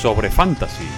[0.00, 0.88] sobre fantasy.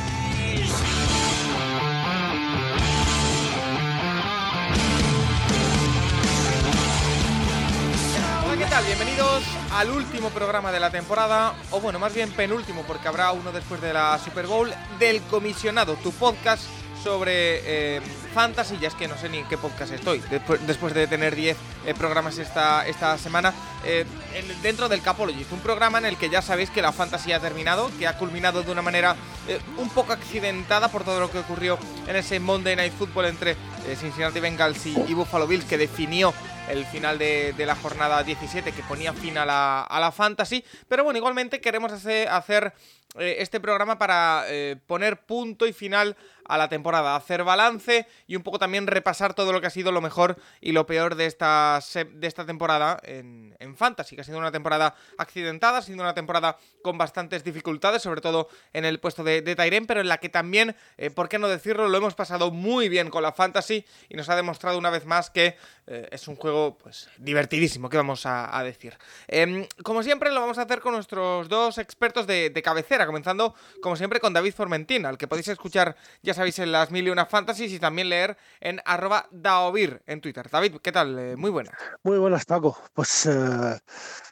[8.44, 8.84] Hola, ¿qué tal?
[8.84, 9.42] Bienvenidos
[9.72, 13.80] al último programa de la temporada, o bueno, más bien penúltimo, porque habrá uno después
[13.80, 16.62] de la Super Bowl, del Comisionado, tu podcast
[17.02, 18.00] sobre eh,
[18.32, 20.22] fantasy, ya es que no sé ni en qué podcast estoy,
[20.66, 23.52] después, de tener 10 eh, programas esta, esta semana,
[23.84, 24.04] eh,
[24.34, 27.40] en- dentro del Capologist, un programa en el que ya sabéis que la fantasy ha
[27.40, 29.14] terminado, que ha culminado de una manera
[29.48, 33.56] eh, un poco accidentada por todo lo que ocurrió en ese Monday Night Football entre
[33.98, 36.32] Cincinnati Bengals y, Buffalo Bills, que definió
[36.68, 40.64] el final de, la jornada 17 que ponía fin a la, a la fantasy.
[40.88, 42.72] Pero bueno, igualmente queremos hacer,
[43.18, 44.44] este programa para
[44.86, 49.52] poner punto y final a la temporada, hacer balance y un poco también repasar todo
[49.52, 51.78] lo que ha sido lo mejor y lo peor de esta,
[52.14, 56.14] de esta temporada en, en fantasy, que ha sido una temporada accidentada, ha sido una
[56.14, 60.30] temporada con bastantes dificultades, sobre todo en el puesto de, de pero en la que
[60.30, 64.16] también, eh, por qué no decirlo, lo hemos pasado muy bien con la fantasy y
[64.16, 68.24] nos ha demostrado una vez más que eh, es un juego pues divertidísimo, que vamos
[68.24, 68.96] a, decir.
[69.28, 73.54] Em, como siempre, lo vamos a hacer con nuestros dos expertos de, de cabecera, comenzando
[73.82, 77.10] como siempre con David Formentín, al que podéis escuchar, ya sabéis, en las mil y
[77.10, 78.21] una fantasies y también leer
[78.60, 80.48] en arroba daovir en Twitter.
[80.50, 81.18] David, ¿qué tal?
[81.18, 81.70] Eh, muy buena.
[82.02, 82.76] Muy buenas, Paco.
[82.92, 83.78] Pues eh,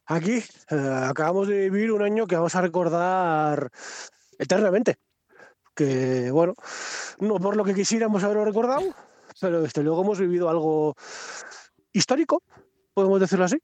[0.07, 3.71] aquí eh, acabamos de vivir un año que vamos a recordar
[4.39, 4.97] eternamente.
[5.75, 6.55] Que, bueno,
[7.19, 8.95] no por lo que quisiéramos haberlo recordado,
[9.41, 10.95] pero desde luego hemos vivido algo
[11.93, 12.43] histórico,
[12.93, 13.59] podemos decirlo así.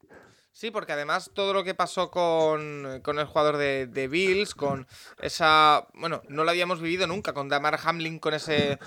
[0.56, 4.86] Sí, porque además todo lo que pasó con, con el jugador de, de Bills, con
[5.20, 5.86] esa.
[5.92, 8.78] Bueno, no lo habíamos vivido nunca, con Damar Hamlin, con esa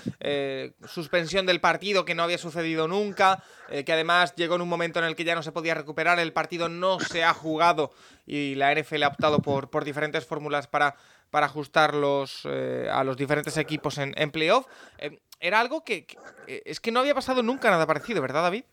[0.84, 4.98] suspensión del partido que no había sucedido nunca, eh, que además llegó en un momento
[4.98, 7.92] en el que ya no se podía recuperar, el partido no se ha jugado
[8.26, 10.96] y la NFL ha optado por, por diferentes fórmulas para,
[11.30, 14.66] para ajustarlos eh, a los diferentes equipos en, en playoff.
[14.98, 16.04] Eh, era algo que,
[16.48, 18.64] eh, es que no había pasado nunca nada parecido, ¿verdad, David?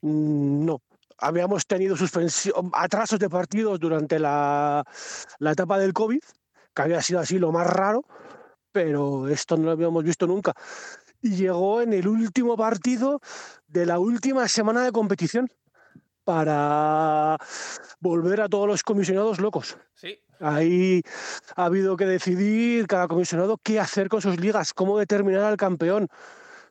[0.00, 0.80] Mm, No.
[1.20, 4.84] Habíamos tenido suspensión, atrasos de partidos durante la,
[5.38, 6.20] la etapa del COVID,
[6.74, 8.04] que había sido así lo más raro,
[8.72, 10.54] pero esto no lo habíamos visto nunca.
[11.20, 13.20] Y llegó en el último partido
[13.66, 15.48] de la última semana de competición
[16.24, 17.36] para
[17.98, 19.76] volver a todos los comisionados locos.
[19.94, 20.18] Sí.
[20.38, 21.02] Ahí
[21.56, 26.08] ha habido que decidir cada comisionado qué hacer con sus ligas, cómo determinar al campeón.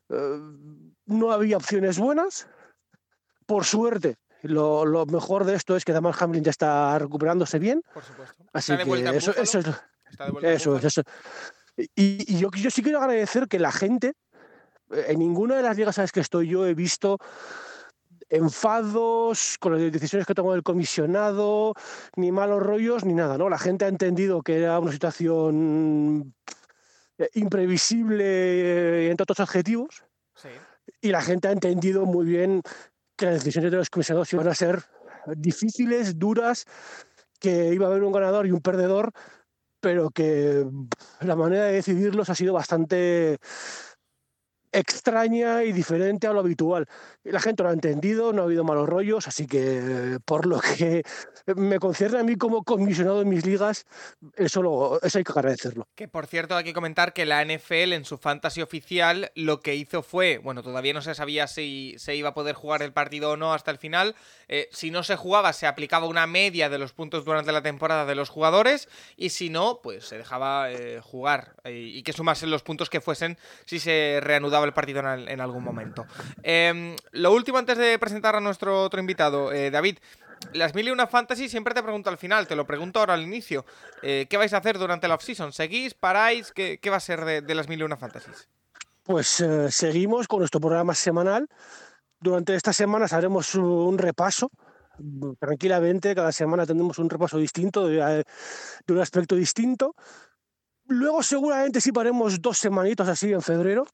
[0.09, 0.39] Eh,
[1.05, 2.47] no había opciones buenas.
[3.45, 7.83] Por suerte, lo, lo mejor de esto es que Damar Hamlin ya está recuperándose bien.
[7.93, 8.35] Por supuesto.
[8.53, 9.67] Así Está que eso, eso es,
[10.43, 11.01] eso eso.
[11.77, 14.13] Y, y yo, yo sí quiero agradecer que la gente,
[14.91, 17.17] eh, en ninguna de las ligas a las que estoy yo he visto
[18.29, 21.73] enfados con las decisiones que tomó el comisionado,
[22.15, 23.49] ni malos rollos, ni nada, ¿no?
[23.49, 26.35] La gente ha entendido que era una situación
[27.17, 30.03] eh, imprevisible eh, entre otros adjetivos
[30.35, 30.49] Sí.
[31.01, 32.61] y la gente ha entendido muy bien
[33.19, 34.81] que las decisiones de los comisionados iban a ser
[35.35, 36.65] difíciles, duras,
[37.37, 39.11] que iba a haber un ganador y un perdedor,
[39.81, 40.65] pero que
[41.19, 43.37] la manera de decidirlos ha sido bastante
[44.71, 46.87] extraña y diferente a lo habitual.
[47.23, 51.03] La gente lo ha entendido, no ha habido malos rollos, así que por lo que
[51.55, 53.85] me concierne a mí como comisionado en mis ligas,
[54.35, 55.87] eso, lo- eso hay que agradecerlo.
[55.95, 59.75] Que por cierto, hay que comentar que la NFL en su fantasy oficial lo que
[59.75, 63.31] hizo fue, bueno, todavía no se sabía si se iba a poder jugar el partido
[63.31, 64.15] o no hasta el final.
[64.47, 68.05] eh, si no se jugaba, se aplicaba una media de los puntos durante la temporada
[68.05, 68.87] de los jugadores.
[69.17, 73.01] Y si no, pues se dejaba eh, jugar eh, y que sumasen los puntos que
[73.01, 76.05] fuesen si se reanudaba el partido en, al- en algún momento.
[76.43, 79.97] Em, lo último antes de presentar a nuestro otro invitado, eh, David.
[80.53, 83.21] Las mil y una fantasy siempre te pregunto al final, te lo pregunto ahora al
[83.23, 83.65] inicio.
[84.01, 85.51] Eh, ¿Qué vais a hacer durante la offseason?
[85.51, 85.93] ¿Seguís?
[85.93, 86.53] ¿Paráis?
[86.53, 87.97] ¿Qué, va a ser de, las mil y una?
[89.03, 91.47] Pues eh, seguimos con nuestro programa semanal.
[92.21, 94.49] Durante estas semanas haremos un repaso.
[94.97, 98.23] mm, Tranquilamente, cada semana tendremos un repaso distinto, de,
[98.87, 99.93] de un aspecto distinto.
[100.87, 103.85] Luego seguramente sí paremos dos semanitos así en febrero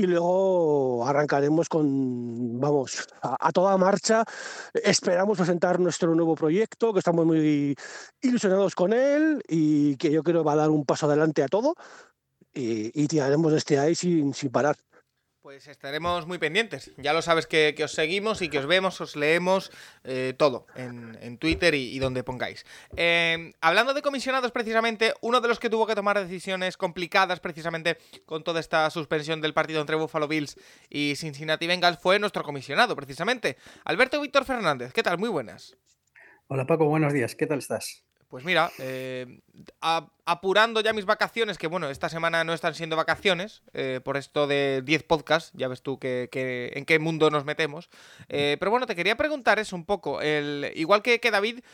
[0.00, 4.24] y luego arrancaremos con, vamos, a, toda marcha.
[4.72, 7.76] Esperamos presentar nuestro nuevo proyecto, que estamos muy
[8.22, 11.74] ilusionados con él y que yo creo va a dar un paso adelante a todo
[12.54, 14.76] y, y tiraremos este ahí sin, sin parar.
[15.42, 16.92] Pues estaremos muy pendientes.
[16.98, 19.72] Ya lo sabes que, os seguimos y que os vemos, os leemos
[20.04, 22.66] eh, todo en, Twitter y, donde pongáis.
[22.94, 27.96] Eh, hablando de comisionados, precisamente, uno de los que tuvo que tomar decisiones complicadas, precisamente
[28.26, 30.58] con toda esta suspensión del partido entre Buffalo Bills
[30.90, 33.56] y Cincinnati Bengals, fue nuestro comisionado, precisamente.
[33.86, 35.16] Alberto Víctor Fernández, ¿qué tal?
[35.16, 35.74] Muy buenas.
[36.48, 37.34] Hola Paco, buenos días.
[37.34, 38.04] ¿Qué tal estás?
[38.30, 39.40] Pues mira, eh,
[40.24, 44.46] apurando ya mis vacaciones, que bueno, esta semana no están siendo vacaciones, eh, por esto
[44.46, 46.28] de 10 podcasts, ya ves tú que,
[46.72, 47.90] en qué mundo nos metemos.
[48.28, 50.22] Eh, pero bueno, te quería preguntar eso un poco.
[50.22, 51.64] El, igual que, que David,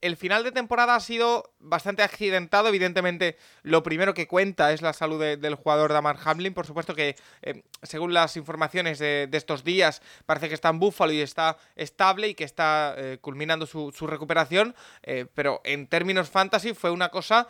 [0.00, 2.68] el final de temporada ha sido bastante accidentado.
[2.68, 6.54] Evidentemente, lo primero que cuenta es la salud del jugador Damar Hamlin.
[6.54, 11.12] Por supuesto que, eh, según las informaciones de, estos días, parece que está en Buffalo
[11.12, 14.74] y está estable y que está eh, culminando su, recuperación.
[15.02, 17.48] Eh, pero en términos fantasy fue una cosa,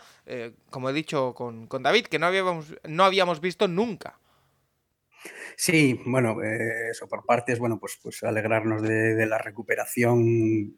[0.71, 4.19] como he dicho con, David, que no habíamos, no habíamos visto nunca.
[5.56, 10.77] Sí, bueno, eso por partes, bueno, pues, pues alegrarnos de la recuperación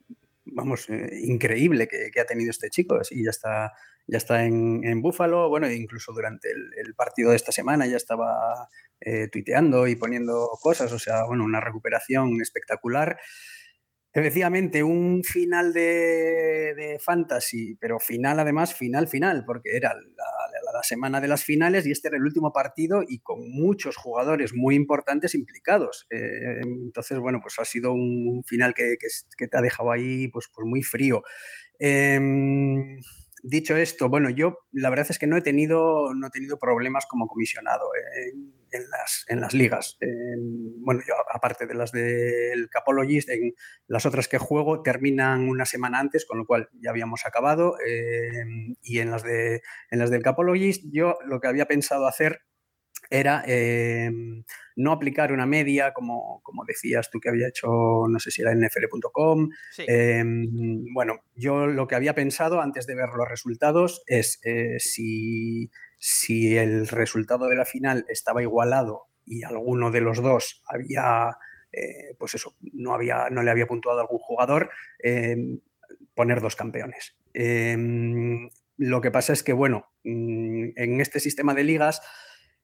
[0.53, 3.01] vamos, eh, increíble que, ha tenido este chico.
[3.11, 3.73] Y ya está,
[4.07, 5.49] ya está en, en Búfalo.
[5.49, 8.69] Bueno, incluso durante el, partido de esta semana ya estaba
[9.01, 10.93] eh, tuiteando y poniendo cosas.
[10.93, 13.19] O sea, bueno, una recuperación espectacular.
[14.13, 20.40] Efectivamente, un final de, fantasy, pero final además, final, final, porque era la,
[20.83, 24.75] semana de las finales y este era el último partido y con muchos jugadores muy
[24.75, 26.07] importantes implicados.
[26.11, 28.97] Eh, entonces, bueno, pues ha sido un final que,
[29.37, 31.23] te ha dejado ahí pues, pues muy frío.
[31.79, 33.01] Em,
[33.43, 37.07] dicho esto, bueno, yo la verdad es que no he tenido, no he tenido problemas
[37.07, 37.89] como comisionado
[38.71, 39.99] en, las, en las, ligas.
[40.79, 43.55] bueno, yo aparte de las del Capologist, en
[43.87, 47.77] las otras que juego terminan una semana antes, con lo cual ya habíamos acabado.
[47.87, 48.45] Eh,
[48.83, 52.43] y en las, de, en las del Capologist, yo lo que había pensado hacer
[53.11, 54.45] era em,
[54.77, 58.55] no aplicar una media, como, como, decías tú que había hecho, no sé si era
[58.55, 59.51] nfl.com.
[59.79, 65.71] Em, bueno, yo lo que había pensado antes de ver los resultados es eh, si,
[65.99, 71.37] si, el resultado de la final estaba igualado y alguno de los dos había,
[71.73, 74.71] eh, pues eso, no, había, no le había puntuado a algún jugador,
[75.01, 75.61] em,
[76.15, 77.17] poner dos campeones.
[78.77, 82.01] lo que pasa es que, bueno, mm, en este sistema de ligas,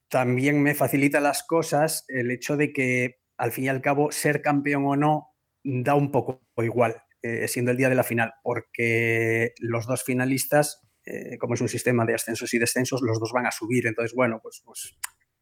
[0.09, 4.43] también me facilita las cosas el hecho de que, al fin y al cabo, ser
[4.43, 5.29] campeón o no
[5.65, 10.81] da un poco igual, eh, siendo el día de la final, porque los dos finalistas,
[11.05, 13.87] eh, como es un sistema de ascensos y descensos, los dos van a subir.
[13.87, 14.97] Entonces, bueno, pues, pues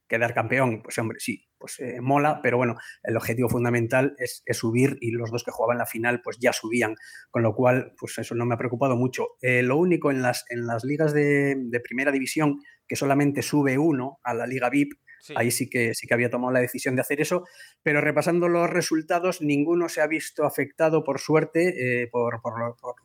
[0.09, 4.99] quedar campeón, pues hombre, sí, pues eh, mola, pero bueno, el objetivo fundamental es, subir
[5.01, 6.95] y los dos que jugaban la final pues ya subían,
[7.31, 9.29] con lo cual pues eso no me ha preocupado mucho.
[9.41, 14.19] lo único en las, en las ligas de, de primera división que solamente sube uno
[14.23, 14.95] a la Liga VIP.
[15.37, 17.47] Ahí sí que, sí que había tomado la decisión de hacer eso,
[17.83, 22.41] pero repasando los resultados, ninguno se ha visto afectado, por suerte, eh, por,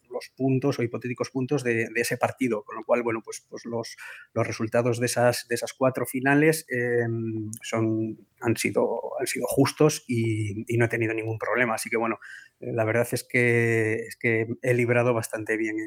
[0.09, 2.63] los puntos o hipotéticos puntos de, ese partido.
[2.63, 3.95] Con lo cual, bueno, pues, pues los,
[4.33, 10.03] los resultados de esas, de esas cuatro finales em, son, han, sido, han sido justos
[10.07, 11.75] y, no he tenido ningún problema.
[11.75, 12.19] Así que, bueno,
[12.59, 15.77] eh, la verdad es que, es que he librado bastante bien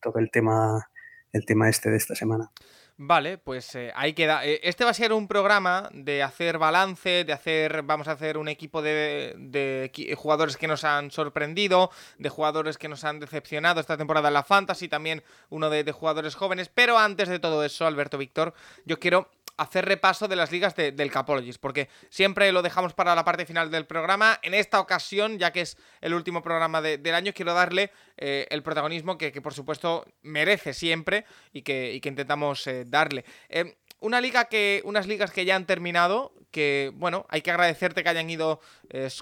[0.00, 0.90] todo el tema,
[1.32, 2.50] el tema este de esta semana.
[3.00, 4.44] Vale, pues eh, ahí queda.
[4.44, 8.36] Eh, este va a ser un programa de hacer balance, de hacer, vamos a hacer
[8.36, 13.80] un equipo de, de, jugadores que nos han sorprendido, de jugadores que nos han decepcionado
[13.80, 16.72] esta temporada en la Fantasy, también uno de, de jugadores jóvenes.
[16.74, 18.52] Pero antes de todo eso, Alberto Víctor,
[18.84, 23.24] yo quiero hacer repaso de las ligas del Capologist, porque siempre lo dejamos para la
[23.24, 24.38] parte final del programa.
[24.42, 28.62] En esta ocasión, ya que es el último programa del año, quiero darle eh, el
[28.62, 33.24] protagonismo que, por supuesto merece siempre y que, intentamos eh, darle.
[33.48, 38.02] Eh, una liga que, unas ligas que ya han terminado, que bueno, hay que agradecerte
[38.02, 38.60] que hayan ido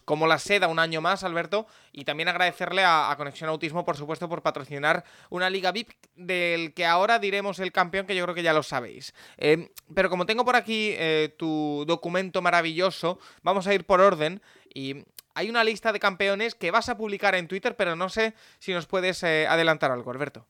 [0.05, 4.29] como la seda un año más, Alberto, y también agradecerle a, Conexión Autismo, por supuesto,
[4.29, 8.43] por patrocinar una liga VIP del que ahora diremos el campeón, que yo creo que
[8.43, 9.15] ya lo sabéis.
[9.37, 14.41] Em, pero como tengo por aquí eh, tu documento maravilloso, vamos a ir por orden
[14.73, 15.05] y
[15.35, 18.73] hay una lista de campeones que vas a publicar en Twitter, pero no sé si
[18.73, 20.47] nos puedes eh, adelantar algo, Alberto.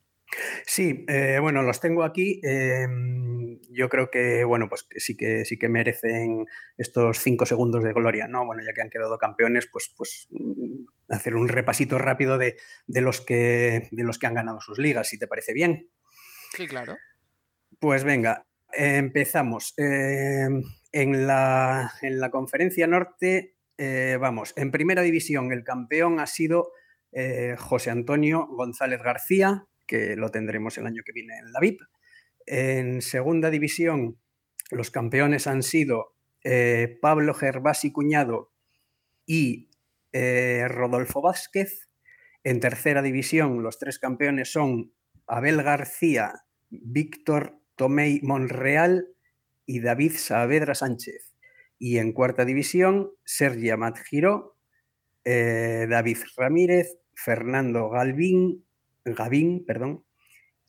[0.66, 2.40] Sí, eh, bueno, los tengo aquí.
[2.42, 7.92] Em, yo creo que, bueno, pues sí que sí que merecen estos cinco segundos de
[7.92, 8.44] gloria, ¿no?
[8.44, 12.56] Bueno, ya que han quedado campeones, pues, pues mm, hacer un repasito rápido de,
[12.88, 15.90] los que, de los que han ganado sus ligas, si te parece bien.
[16.56, 16.96] Sí, claro.
[17.78, 19.74] Pues venga, empezamos.
[19.76, 26.26] Em, En la, en la conferencia norte, eh, vamos, en primera división el campeón ha
[26.26, 26.72] sido
[27.12, 31.80] eh, José Antonio González García, que lo tendremos el año que viene en la VIP.
[32.46, 34.18] En segunda división,
[34.70, 36.14] los campeones han sido
[36.44, 38.52] eh, Pablo Gervasi Cuñado
[39.26, 39.70] y
[40.68, 41.90] Rodolfo Vázquez.
[42.42, 44.92] En tercera división, los tres campeones son
[45.26, 46.32] Abel García,
[46.70, 49.08] Víctor Tomei Monreal
[49.66, 51.34] y David Saavedra Sánchez.
[51.78, 53.98] Y en cuarta división, Sergi Amat
[55.24, 58.64] eh, David Ramírez, Fernando Galvín,
[59.14, 60.04] Gavín, perdón,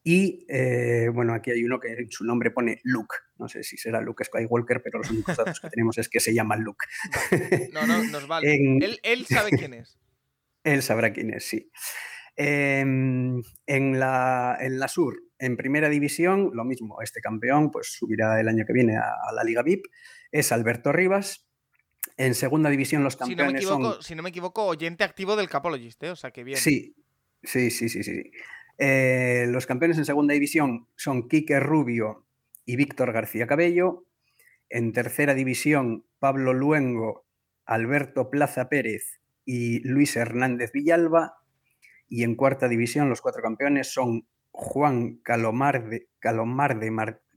[0.09, 3.13] y eh, bueno, aquí hay uno que en su nombre pone Luke.
[3.39, 6.33] No sé si será Luke Skywalker, pero los únicos datos que tenemos es que se
[6.33, 6.85] llama Luke.
[7.73, 8.55] No, no, nos vale.
[8.81, 9.99] él, él, sabe quién es.
[10.63, 11.69] él sabrá quién es, sí.
[12.37, 18.39] Em, en, la, en la Sur, en primera división, lo mismo, este campeón pues subirá
[18.39, 19.87] el año que viene a, la Liga VIP,
[20.31, 21.49] es Alberto Rivas.
[22.15, 24.03] En segunda división los campeones si no me equivoco, son...
[24.03, 26.11] Si no me equivoco, oyente activo del Capologist, ¿eh?
[26.11, 26.57] o sea que bien.
[26.57, 26.95] Sí,
[27.43, 28.31] sí, sí, sí, sí.
[28.77, 32.25] Eh, los campeones en segunda división son Quique Rubio
[32.65, 34.05] y Víctor García Cabello.
[34.69, 37.25] En tercera división, Pablo Luengo,
[37.65, 41.37] Alberto Plaza Pérez y Luis Hernández Villalba.
[42.09, 46.91] Y en cuarta división los cuatro campeones son Juan Calomarde, Calomarde,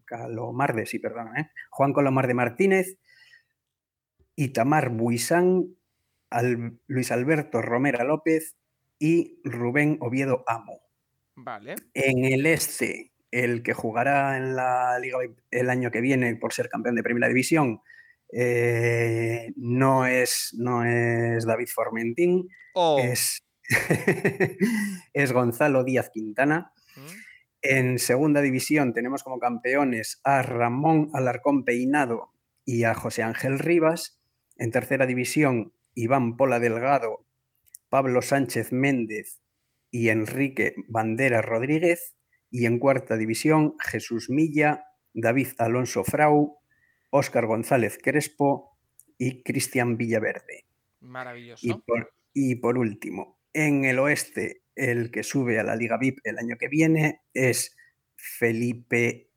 [0.04, 1.50] Calomarde, sí, perdón, ¿eh?
[1.70, 2.98] Juan Calomarde Martínez,
[4.36, 5.76] Itamar Buisán,
[6.86, 8.56] Luis Alberto Romera López
[9.00, 10.80] y Rubén Oviedo Amo.
[11.34, 11.74] Vale.
[11.94, 15.18] En el este, el que jugará en la Liga
[15.50, 17.80] el año que viene por ser campeón de Primera División,
[18.32, 23.00] eh, no, es, no es David Formentín, oh.
[23.02, 23.42] es
[25.14, 26.72] es Gonzalo Díaz Quintana.
[26.96, 27.30] Mm.
[27.62, 32.32] En segunda división tenemos como campeones a Ramón Alarcón Peinado
[32.64, 34.20] y a José Ángel Rivas.
[34.56, 37.26] En tercera división, Iván Pola Delgado,
[37.90, 39.42] Pablo Sánchez Méndez
[39.90, 42.16] y Enrique Bandera Rodríguez.
[42.50, 46.58] Y en cuarta división, Jesús Milla, David Alonso Frau,
[47.10, 48.78] Óscar González Crespo
[49.18, 50.64] y Cristian Villaverde.
[51.00, 51.66] Maravilloso.
[52.32, 56.56] y por último, en el oeste, el que sube a la Liga VIP el año
[56.58, 57.76] que viene es
[58.16, 59.29] Felipe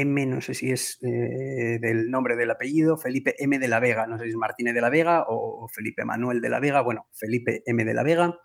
[0.00, 4.06] M, no sé si es eh, del nombre del apellido, Felipe M de la Vega,
[4.06, 7.08] no sé si es Martínez de la Vega o Felipe Manuel de la Vega, bueno,
[7.12, 8.38] Felipe M de la Vega.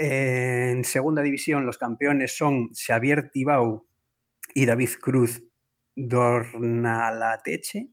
[0.00, 3.88] En segunda división los campeones son Xavier Tibau
[4.54, 5.42] y David Cruz
[5.96, 7.90] Dornalateche.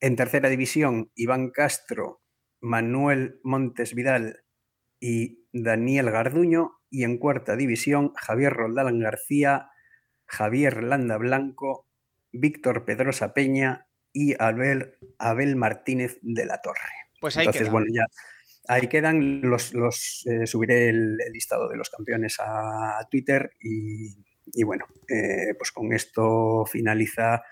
[0.00, 2.22] En tercera división, Iván Castro,
[2.60, 4.44] Manuel Montes Vidal
[4.98, 6.80] y Daniel Garduño.
[6.90, 9.70] Y en cuarta división, Javier Roldán García,
[10.26, 11.86] Javier Landa Blanco,
[12.32, 16.80] Víctor Pedrosa Peña y Abel, Abel Martínez de la Torre.
[17.20, 18.06] Pues ahí Entonces, bueno, ya
[18.68, 19.42] ahí quedan.
[19.42, 25.72] Los, los eh, subiré el, listado de los campeones a Twitter y, bueno, eh, pues
[25.72, 27.42] con esto finaliza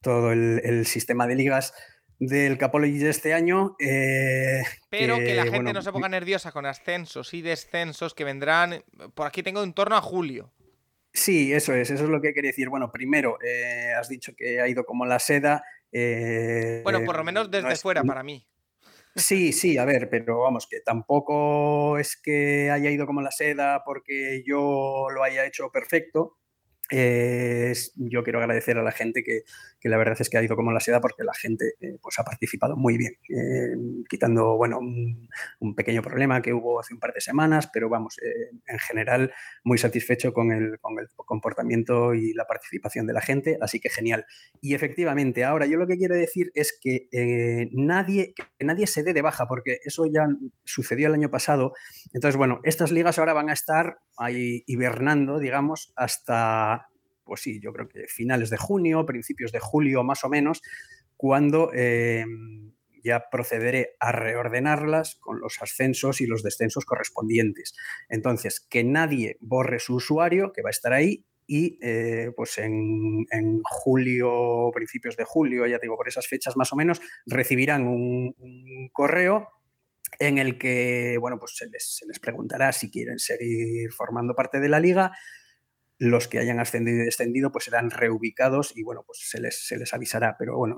[0.00, 1.72] todo el sistema de ligas
[2.18, 3.76] del Capology de este año.
[3.78, 8.84] Eh, Pero que, la gente no se ponga nerviosa con ascensos y descensos que vendrán,
[9.14, 10.52] por aquí tengo en torno a julio.
[11.16, 12.68] Sí, eso es, eso es lo que quería decir.
[12.68, 15.62] Bueno, primero, eh, has dicho que ha ido como la seda.
[15.92, 18.44] Eh, bueno, por lo menos desde fuera, para mí.
[19.14, 23.84] Sí, sí, a ver, pero vamos, que tampoco es que haya ido como la seda
[23.84, 26.38] porque yo lo haya hecho perfecto,
[27.96, 29.42] yo quiero agradecer a la gente que,
[29.82, 32.24] la verdad es que ha ido como la seda porque la gente eh, pues ha
[32.24, 33.76] participado muy bien, eh,
[34.08, 38.50] quitando bueno, un, pequeño problema que hubo hace un par de semanas, pero vamos, eh,
[38.66, 39.32] en general
[39.64, 43.88] muy satisfecho con el, con el, comportamiento y la participación de la gente, así que
[43.88, 44.24] genial.
[44.60, 47.08] Y efectivamente, ahora yo lo que quiero decir es que
[47.72, 50.26] nadie, que nadie se dé de baja, porque eso ya
[50.64, 51.72] sucedió el año pasado.
[52.12, 56.88] Entonces, bueno, estas ligas ahora van a estar ahí hibernando, digamos, hasta
[57.24, 60.60] pues sí, yo creo que finales de junio, principios de julio más o menos,
[61.16, 67.74] cuando em, ya procederé a reordenarlas con los ascensos y los descensos correspondientes.
[68.08, 73.26] Entonces, que nadie borre su usuario, que va a estar ahí, y eh, pues en,
[73.64, 78.34] julio, principios de julio, ya digo, por esas fechas más o menos, recibirán un,
[78.92, 79.48] correo
[80.18, 84.80] en el que, bueno, pues se les, preguntará si quieren seguir formando parte de la
[84.80, 85.12] liga,
[85.98, 89.76] los que hayan ascendido y descendido pues serán reubicados y bueno, pues se les, se
[89.76, 90.36] les avisará.
[90.38, 90.76] Pero bueno,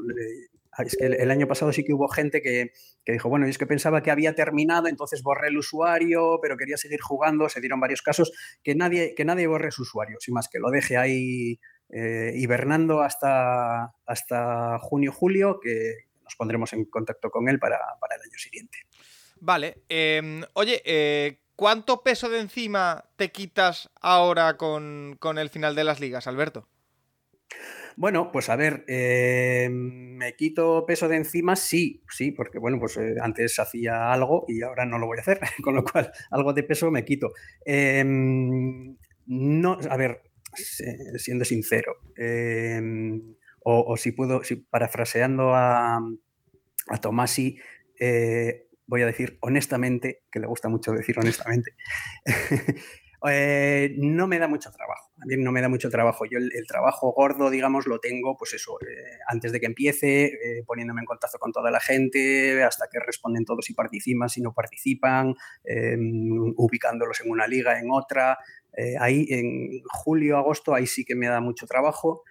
[0.85, 2.73] es que el, año pasado sí que hubo gente que,
[3.07, 7.01] dijo, bueno, es que pensaba que había terminado, entonces borré el usuario, pero quería seguir
[7.01, 10.59] jugando, se dieron varios casos, que nadie, que nadie borre su usuario, sin más que
[10.59, 17.59] lo deje ahí eh, hibernando hasta, hasta junio-julio, que nos pondremos en contacto con él
[17.59, 18.79] para, para el año siguiente.
[19.41, 19.83] Vale.
[19.89, 25.85] Em, oye, eh, ¿cuánto peso de encima te quitas ahora con, con el final de
[25.85, 26.69] las ligas, Alberto?
[27.99, 32.99] Bueno, pues a ver, eh, me quito peso de encima, sí, sí, porque bueno, pues
[32.99, 36.53] eh, antes hacía algo y ahora no lo voy a hacer, con lo cual algo
[36.53, 37.33] de peso me quito.
[37.65, 40.23] Em, no, a ver,
[41.17, 45.99] siendo sincero, em, o, si puedo, si parafraseando a,
[46.89, 47.59] a Tomasi,
[47.99, 51.77] eh, voy a decir honestamente, que le gusta mucho decir honestamente,
[53.29, 55.11] Eh, no me da mucho trabajo.
[55.19, 56.25] También no me da mucho trabajo.
[56.27, 60.65] Yo el, trabajo gordo, digamos, lo tengo, pues eso, eh, antes de que empiece, eh,
[60.67, 64.53] poniéndome en contacto con toda la gente, hasta que responden todos si participan, si no
[64.53, 68.39] participan, em, ubicándolos en una liga, en otra.
[69.01, 72.25] ahí en julio, agosto, ahí sí que me da mucho trabajo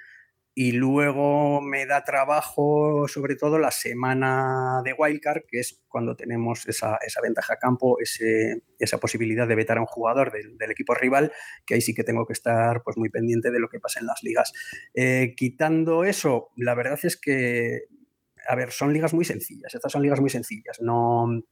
[0.58, 6.66] y luego me da trabajo sobre todo la semana de Wildcard, que es cuando tenemos
[6.70, 11.34] esa, ventaja a campo, esa posibilidad de vetar a un jugador del, equipo rival,
[11.66, 14.08] que ahí sí que tengo que estar pues, muy pendiente de lo que pasa en
[14.08, 14.54] las ligas.
[14.94, 17.82] Eh, quitando eso, la verdad es que,
[18.48, 21.44] a ver, son ligas muy sencillas, estas son ligas muy sencillas, no...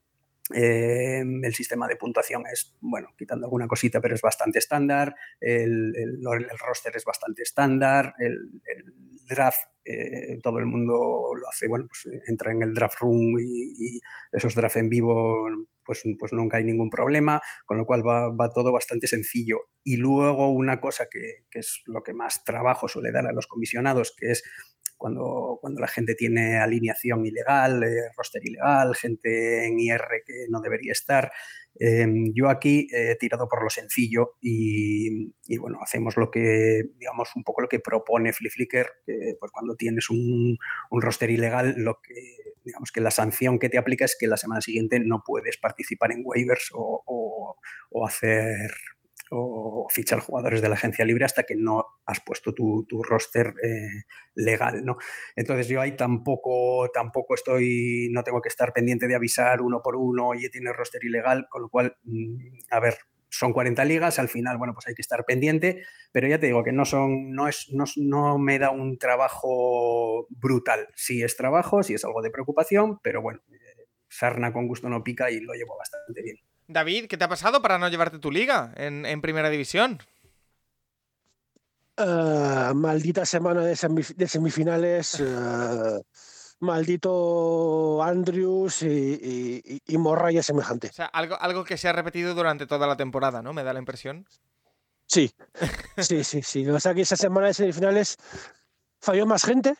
[0.53, 5.15] Eh, el sistema de puntuación es, bueno, quitando alguna cosita, pero es bastante estándar.
[5.39, 5.93] El,
[6.59, 8.13] roster es bastante estándar.
[8.19, 8.61] El,
[9.25, 14.01] draft, eh, todo el mundo lo hace, bueno, pues entra en el draft room y,
[14.33, 15.47] esos draft en vivo,
[15.85, 19.69] pues, pues nunca hay ningún problema, con lo cual va, va todo bastante sencillo.
[19.81, 23.47] Y luego una cosa que, que es lo que más trabajo suele dar a los
[23.47, 24.43] comisionados, que es
[25.03, 30.61] cuando, cuando la gente tiene alineación ilegal, eh, roster ilegal, gente en IR que no
[30.61, 31.29] debería estar.
[31.77, 37.43] Em, yo aquí he tirado por lo sencillo y, bueno, hacemos lo que, digamos, un
[37.43, 40.57] poco lo que propone FliFlicker, que pues cuando tienes un,
[40.89, 42.13] un, roster ilegal, lo que,
[42.63, 46.13] digamos que la sanción que te aplica es que la semana siguiente no puedes participar
[46.13, 47.57] en waivers o,
[47.89, 48.71] o hacer
[49.35, 54.03] o fichar jugadores de la agencia libre hasta que no has puesto tu, roster eh,
[54.35, 54.97] legal, ¿no?
[55.35, 59.95] Entonces yo ahí tampoco, tampoco estoy, no tengo que estar pendiente de avisar uno por
[59.95, 62.97] uno, oye, tiene roster ilegal, con lo cual, mm, a ver,
[63.29, 66.63] son 40 ligas, al final, bueno, pues hay que estar pendiente, pero ya te digo
[66.63, 70.87] que no son, no es, no, no me da un trabajo brutal.
[70.95, 75.03] Sí es trabajo, sí es algo de preocupación, pero bueno, eh, sarna con gusto no
[75.03, 76.37] pica y lo llevo bastante bien.
[76.73, 79.99] David, ¿qué te ha pasado para no llevarte tu liga en, primera división?
[81.95, 85.19] Eh, maldita semana de, semifinales.
[85.19, 86.01] Eh,
[86.59, 90.87] maldito Andrews y, y, Morraya semejante.
[90.87, 93.53] O sea, algo, algo que se ha repetido durante toda la temporada, ¿no?
[93.53, 94.25] Me da la impresión.
[95.05, 95.31] Sí,
[95.97, 96.63] sí, sí, sí.
[96.63, 98.17] Lo que pasa que esa semana de semifinales
[98.99, 99.75] falló más gente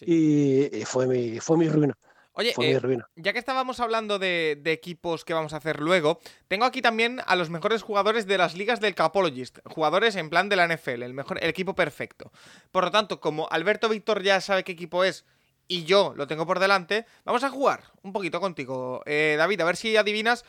[0.00, 1.96] y, fue, mi, fue mi ruina.
[2.36, 2.80] Oye, eh,
[3.14, 6.18] ya que estábamos hablando de, equipos que vamos a hacer luego,
[6.48, 10.48] tengo aquí también a los mejores jugadores de las ligas del Capologist, jugadores en plan
[10.48, 12.32] de la NFL, el mejor, el equipo perfecto.
[12.72, 15.24] Por lo tanto, como Alberto Víctor ya sabe qué equipo es
[15.68, 19.64] y yo lo tengo por delante, vamos a jugar un poquito contigo, eh, David, a
[19.64, 20.44] ver si adivinas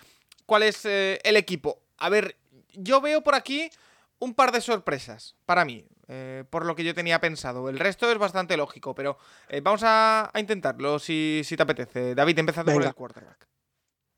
[0.48, 1.84] cuál es eh, el equipo.
[1.98, 2.36] A ver,
[2.74, 3.69] yo veo por aquí
[4.17, 5.86] un par de sorpresas para mí.
[6.08, 7.68] Eh, por lo que yo tenía pensado.
[7.70, 9.18] El resto es bastante lógico, pero
[9.50, 12.13] eh, vamos a, intentarlo si, te apetece.
[12.15, 13.48] David, empezando por el quarterback.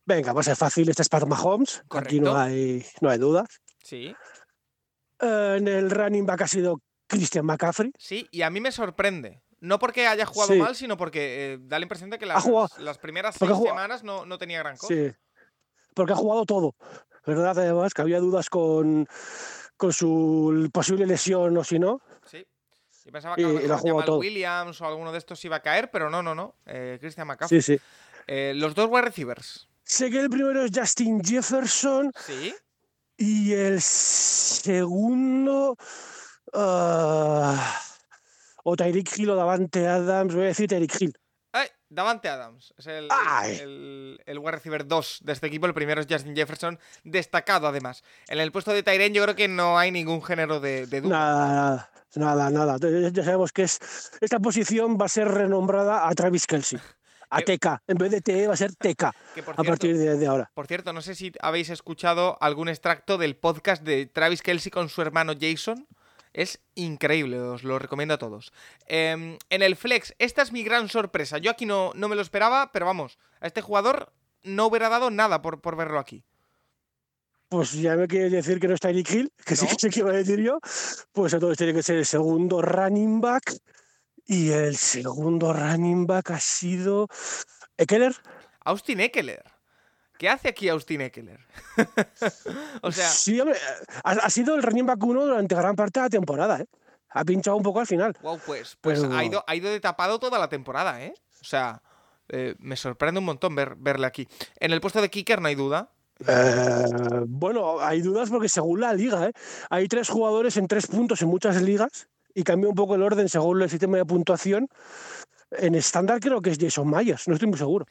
[0.06, 0.89] Venga, va a ser fácil.
[0.89, 1.84] Este es Mahomes.
[1.91, 3.62] Aquí no hay, no hay dudas.
[3.84, 4.15] Sí.
[5.19, 7.91] Eh, en el running back ha sido Christian McCaffrey.
[7.97, 9.41] Sí, y a mí me sorprende.
[9.60, 12.45] No porque haya jugado mal, sino porque da la impresión de que las,
[12.78, 14.93] las primeras seis semanas no, no, tenía gran cosa.
[14.93, 15.12] Sí,
[15.95, 16.76] porque ha jugado todo.
[17.26, 17.58] ¿Verdad?
[17.58, 19.08] Además, que había dudas con
[19.78, 22.02] con su posible lesión o si no.
[22.26, 22.46] Sí.
[23.06, 26.36] Yo pensaba que a Williams o alguno de estos iba a caer, pero no, no,
[26.36, 26.56] no.
[26.66, 27.62] Eh, Christian McCaffrey.
[27.62, 27.82] Sí, sí.
[28.28, 29.70] Eh, los dos wide receivers.
[29.84, 32.12] Sé que el primero es Justin Jefferson.
[32.18, 32.54] Sí.
[33.16, 35.78] Y el segundo.
[36.54, 37.56] Uh,
[38.63, 40.36] o Tyreek Hill o Davante Adams.
[40.36, 41.18] Voy a decir Tyreek Hill.
[41.89, 43.08] Davante Adams es el,
[44.26, 45.67] el, wide receiver 2 de este equipo.
[45.67, 48.04] El primero es Justin Jefferson, destacado además.
[48.28, 51.10] En el puesto de Tyren yo creo que no hay ningún género de, duda.
[51.10, 52.78] Nada, nada, nada.
[53.12, 56.80] Ya sabemos que es, esta posición va a ser renombrada a Travis Kelsey.
[57.30, 57.82] A TK.
[57.88, 59.04] En vez de TE va a ser TK
[59.58, 60.50] a partir de, de, ahora.
[60.54, 64.88] Por cierto, no sé si habéis escuchado algún extracto del podcast de Travis Kelsey con
[64.88, 65.86] su hermano Jason.
[66.38, 68.54] Es increíble, os lo recomiendo a todos.
[68.86, 71.39] Em, en el flex, esta es mi gran sorpresa.
[71.39, 75.10] Yo aquí no, no me lo esperaba, pero vamos, a este jugador no hubiera dado
[75.10, 76.23] nada por, por verlo aquí.
[77.50, 80.02] pues ya me quieres decir que no está Eric Hill, que sí que sé que
[80.02, 80.60] iba a decir yo,
[81.12, 83.56] pues entonces tiene que ser el segundo running back.
[84.26, 87.08] Y el segundo running back ha sido
[87.78, 88.13] Eckler.
[88.60, 89.43] Austin Eckler.
[90.17, 91.39] ¿Qué hace aquí Austin Eckler?
[92.82, 93.58] o sea, Sí, hombre,
[94.03, 96.65] ha, ha sido el running back uno durante gran parte de la temporada, ¿eh?
[97.10, 98.15] Ha pinchado un poco al final.
[98.21, 101.13] wow, pues, pues Pero- ha, ido, ha ido de tapado toda la temporada, ¿eh?
[101.41, 101.82] O sea,
[102.30, 104.27] eh, me sorprende un montón ver, verle aquí.
[104.60, 105.91] En el puesto de kicker no hay duda.
[106.27, 106.86] Eh,
[107.27, 109.34] bueno, hay dudas porque según la liga, ¿eh?
[109.69, 113.30] hay tres jugadores en tres puntos en muchas ligas y cambia un poco el orden
[113.30, 114.67] según el sistema de puntuación.
[115.51, 117.86] En estándar creo que es Jason Myers, no estoy muy seguro.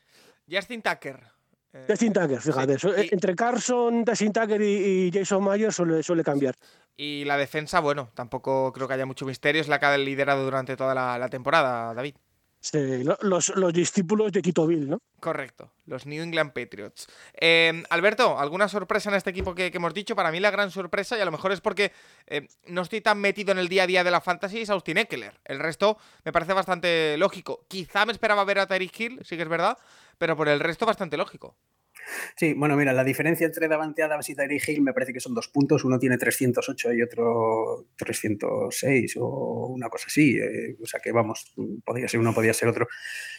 [0.50, 1.20] Justin Tucker.
[1.76, 2.78] Eh, Justin Tucker, fíjate.
[2.78, 6.54] sí, y- Entre Carson, Justin Tucker y, y Jason Myers suele, suele cambiar.
[6.96, 9.60] Y la defensa, bueno, tampoco creo que haya mucho misterio.
[9.60, 12.14] Es la que ha liderado durante toda la, la temporada, David.
[12.58, 14.98] Sí, lo- los, los discípulos de Tito Bill, ¿no?
[15.20, 17.06] Correcto, los New England Patriots.
[17.34, 20.16] Eh, Alberto, ¿alguna sorpresa en este equipo que, que hemos dicho?
[20.16, 21.92] Para mí la gran sorpresa, y a lo mejor es porque
[22.26, 24.98] eh, no estoy tan metido en el día a día de la fantasy, es Austin
[24.98, 25.38] Eckler.
[25.44, 27.64] El resto me parece bastante lógico.
[27.68, 29.78] Quizá me esperaba ver a Tyreek Hill, sí que es verdad,
[30.18, 31.57] pero por el resto bastante lógico.
[32.37, 35.48] Sí, bueno, mira, la diferencia entre Davante Adams y Hill me parece que son dos
[35.48, 35.85] puntos.
[35.85, 40.38] Uno tiene 308 y otro 306 o una cosa así.
[40.38, 41.52] eh, o sea que, vamos,
[41.85, 42.87] podría ser uno, podría ser otro.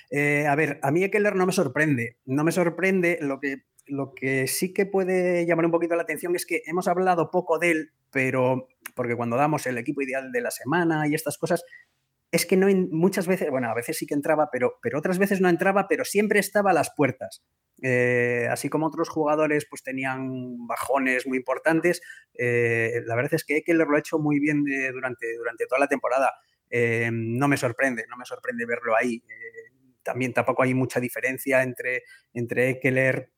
[0.10, 2.18] Eh, a ver, a mí Eckler no me sorprende.
[2.26, 3.20] No me sorprende.
[3.22, 6.88] Lo que, lo que sí que puede llamar un poquito la atención es que hemos
[6.88, 11.14] hablado poco de él, pero porque cuando damos el equipo ideal de la semana y
[11.14, 11.64] estas cosas,
[12.32, 15.42] es que no muchas veces, bueno, a veces sí que entraba, pero, pero otras veces
[15.42, 17.44] no entraba, pero siempre estaba a las puertas.
[17.84, 22.02] Eh, así como otros jugadores pues tenían bajones muy importantes,
[22.34, 25.80] eh, la verdad es que Eckler lo ha hecho muy bien de- durante, durante toda
[25.80, 26.34] la temporada.
[26.70, 29.24] Eh, no me sorprende, no me sorprende verlo ahí.
[29.28, 29.72] Eh,
[30.04, 33.32] también tampoco hay mucha diferencia entre, entre Eckler,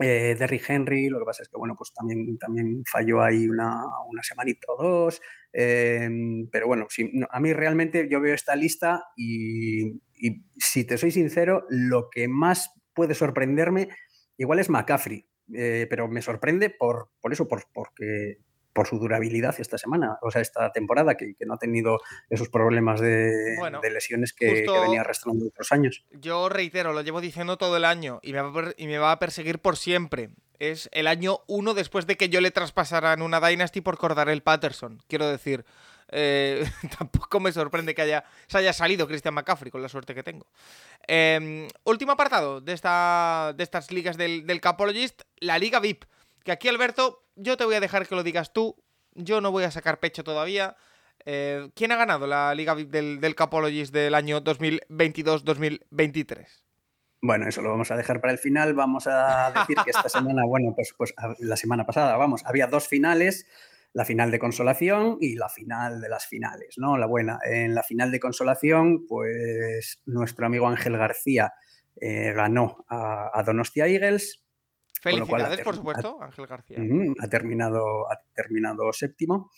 [0.00, 3.82] eh, Derrick Henry, lo que pasa es que bueno, pues también, también falló ahí una,
[4.06, 5.20] una semanita o dos.
[5.52, 6.08] Eh,
[6.50, 11.10] pero bueno, no, a mí realmente yo veo esta lista y, y si te soy
[11.10, 13.88] sincero, lo que más puede sorprenderme
[14.36, 18.38] igual es McCaffrey, eh, pero me sorprende por, por eso, por, porque,
[18.72, 21.98] por su durabilidad esta semana, o sea, esta temporada, que, que no ha tenido
[22.30, 26.06] esos problemas de, Bueno, de lesiones que, que venía arrastrando otros años.
[26.12, 29.18] Yo reitero, lo llevo diciendo todo el año y me va y me va a
[29.18, 30.30] perseguir por siempre.
[30.60, 34.42] Es el año uno después de que yo le traspasara en una Dynasty por Cordarel
[34.42, 35.02] Patterson.
[35.08, 35.64] Quiero decir,
[36.10, 40.22] eh, tampoco me sorprende que haya, se haya salido Christian McCaffrey con la suerte que
[40.22, 40.46] tengo.
[41.08, 46.04] Eh, último apartado de, esta, de estas ligas del, del Capologist, la Liga VIP.
[46.44, 48.76] Que aquí, Alberto, yo te voy a dejar que lo digas tú.
[49.14, 50.76] Yo no voy a sacar pecho todavía.
[51.24, 56.46] Eh, ¿Quién ha ganado la Liga VIP del, del Capologist del año 2022-2023?
[57.22, 58.74] Bueno, eso lo vamos a dejar para el final.
[58.74, 62.88] Vamos a decir que esta semana, bueno, pues, pues la semana pasada, vamos, había dos
[62.88, 63.46] finales,
[63.92, 66.96] la final de consolación y la final de las finales, ¿no?
[66.96, 67.38] La buena.
[67.44, 71.52] En la final de consolación, pues nuestro amigo Ángel García
[72.00, 74.42] eh, ganó a, a Donostia Eagles.
[75.02, 76.78] Cual, Felicidades, por supuesto, Ángel García.
[77.20, 79.50] Ha, terminado, ha terminado séptimo.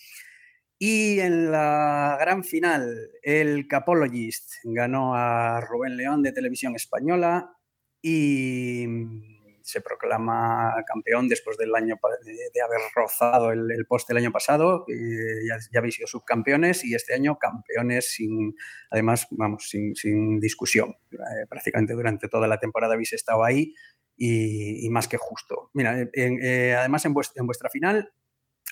[0.85, 7.57] Y en la gran final, el Capologist ganó a Rubén León de Televisión Española
[8.03, 14.17] y mm, se proclama campeón después del año de, haber rozado el, el poste el
[14.17, 14.85] año pasado.
[14.89, 18.57] ya, ya habéis sido subcampeones y este año campeones sin,
[18.91, 20.97] además, vamos, sin, sin discusión.
[21.13, 23.73] Eh, prácticamente durante toda la temporada habéis estado ahí
[24.17, 25.71] y, más que justo.
[25.75, 28.13] Mira, eh, además en, en vuestra final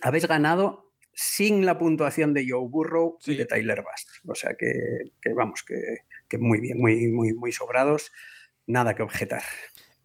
[0.03, 0.90] habéis ganado
[1.23, 3.33] sin la puntuación de Joe Burrow Sí.
[3.33, 4.07] y de Tyler Bass.
[4.27, 4.73] O sea que,
[5.21, 5.75] que vamos, que,
[6.27, 8.11] que muy bien, muy, muy, muy sobrados.
[8.67, 9.43] Nada que objetar.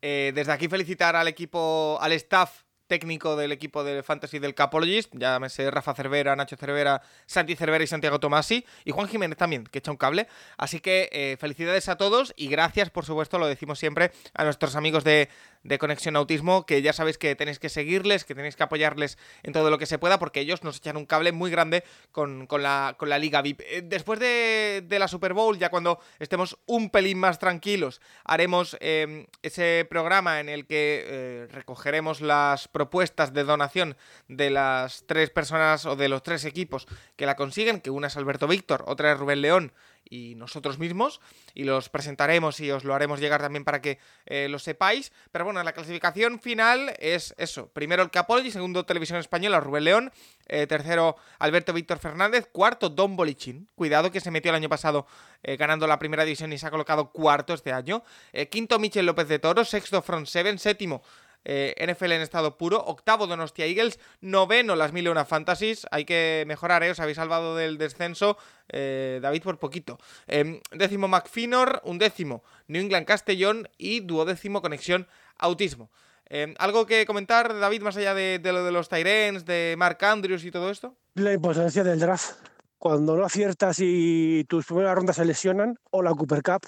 [0.02, 5.12] Eh, desde aquí felicitar al equipo, al staff técnico del equipo de Fantasy del Capologist,
[5.16, 9.80] llámese Rafa Cervera, Nacho Cervera, Santi Cervera y Santiago Tomasi, y Juan Jiménez también, que
[9.80, 10.28] echa un cable.
[10.58, 14.76] Así que eh, felicidades a todos y gracias, por supuesto, lo decimos siempre, a nuestros
[14.76, 15.30] amigos de,
[15.66, 19.52] de Conexión Autismo, que ya sabéis que tenéis que seguirles, que tenéis que apoyarles en
[19.52, 22.62] todo lo que se pueda, porque ellos nos echan un cable muy grande con, con
[22.62, 23.62] la, con la Liga VIP.
[23.62, 28.78] Eh, después de, de la Super Bowl, ya cuando estemos un pelín más tranquilos, haremos
[28.80, 33.98] eh, ese programa en el que eh, recogeremos las propuestas de donación
[34.28, 38.18] de las tres personas o de los tres equipos que la consiguen, que una es
[38.18, 39.74] Alberto Víctor, otra es Rubén León
[40.10, 41.20] y nosotros mismos,
[41.54, 45.12] y los presentaremos y os lo haremos llegar también para que eh, lo sepáis.
[45.32, 47.68] Pero bueno, la clasificación final es eso.
[47.70, 50.12] Primero el Capology, segundo Televisión Española, Rubén León,
[50.48, 55.08] eh, tercero Alberto Víctor Fernández, cuarto Don Bolichín, cuidado que se metió el año pasado
[55.44, 58.04] eh, ganando la primera división y se ha colocado cuarto este año,
[58.50, 61.02] quinto Michel López de Toro, sexto Front Seven, séptimo
[61.46, 62.84] eh, NFL en estado puro.
[62.84, 65.88] Octavo Donostia Eagles, noveno las mil una Fantasies.
[65.92, 66.92] Hay que mejorar, ¿eh?
[66.92, 68.38] Os habéis salvado del descenso,
[68.70, 70.00] eh, David, por poquito.
[70.28, 75.92] Em, décimo McFinor, un décimo New England Castellón y duodécimo Conexión Autismo.
[76.28, 80.44] Em, ¿Algo que comentar, David, más allá de, lo de los Tyrens, de Mark Andrews
[80.44, 80.96] y todo esto?
[81.14, 82.32] La importancia del draft.
[82.80, 86.62] Cuando no aciertas y tus primeras rondas se lesionan, o la Cooper Cup,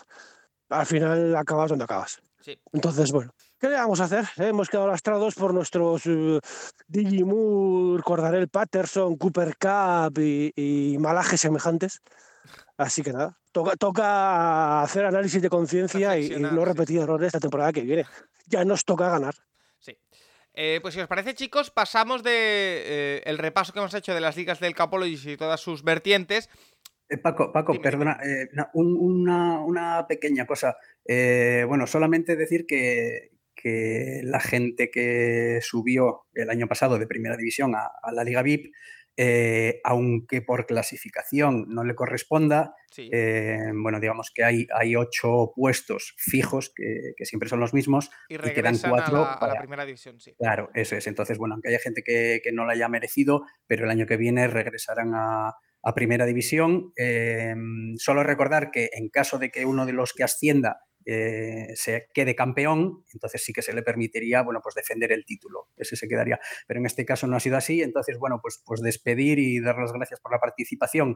[0.70, 2.22] al final acabas donde acabas.
[2.40, 2.58] Sí.
[2.72, 4.26] Entonces, bueno, ¿qué le vamos a hacer?
[4.38, 6.40] Hemos quedado lastrados por nuestros uh,
[6.88, 12.02] Digimur, Cordarel Patterson, Cooper Cup y, malajes semejantes.
[12.78, 17.74] Así que nada, toca, toca hacer análisis de conciencia y, no repetir errores esta temporada
[17.74, 18.06] que viene.
[18.46, 19.34] Ya nos toca ganar.
[19.80, 19.98] Sí.
[20.54, 24.22] Eh, pues si os parece, chicos, pasamos de eh, el repaso que hemos hecho de
[24.22, 26.50] las ligas del Capology y todas sus vertientes
[27.10, 28.20] eh, Paco, Paco, perdona,
[28.74, 30.76] una, una, pequeña cosa.
[31.06, 37.76] bueno, solamente decir que, que, la gente que subió el año pasado de primera división
[37.76, 38.74] a, la Liga VIP,
[39.84, 42.76] aunque por clasificación no le corresponda,
[43.74, 48.78] bueno, digamos que hay, hay ocho puestos fijos que, siempre son los mismos y, quedan
[48.78, 50.36] cuatro a la, primera división, sí.
[50.38, 51.08] Claro, eso es.
[51.08, 54.18] Entonces, bueno, aunque haya gente que, que no la haya merecido, pero el año que
[54.18, 55.56] viene regresarán a,
[55.88, 56.92] a primera división.
[56.96, 62.10] Em, solo recordar que en caso de que uno de los que ascienda eh, se
[62.14, 66.10] quede campeón, entonces sí que se le permitiría, bueno, pues defender el título, ese se
[66.10, 66.38] quedaría.
[66.68, 69.78] Pero en este caso no ha sido así, entonces, bueno, pues, pues despedir y dar
[69.78, 71.16] las gracias por la participación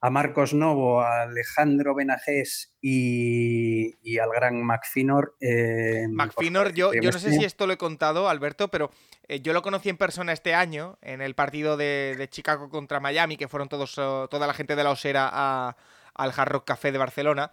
[0.00, 5.34] a Marcos Novo, a Alejandro Benajés y, al gran McFinor.
[5.40, 8.92] Eh, McFinor, yo, yo no sé si esto lo he contado, Alberto, pero
[9.26, 13.36] eh, yo lo conocí en persona este año, en el partido de, Chicago contra Miami,
[13.36, 15.28] que fueron todos, toda la gente de la Osera
[16.14, 17.50] al Hard Rock Café de Barcelona.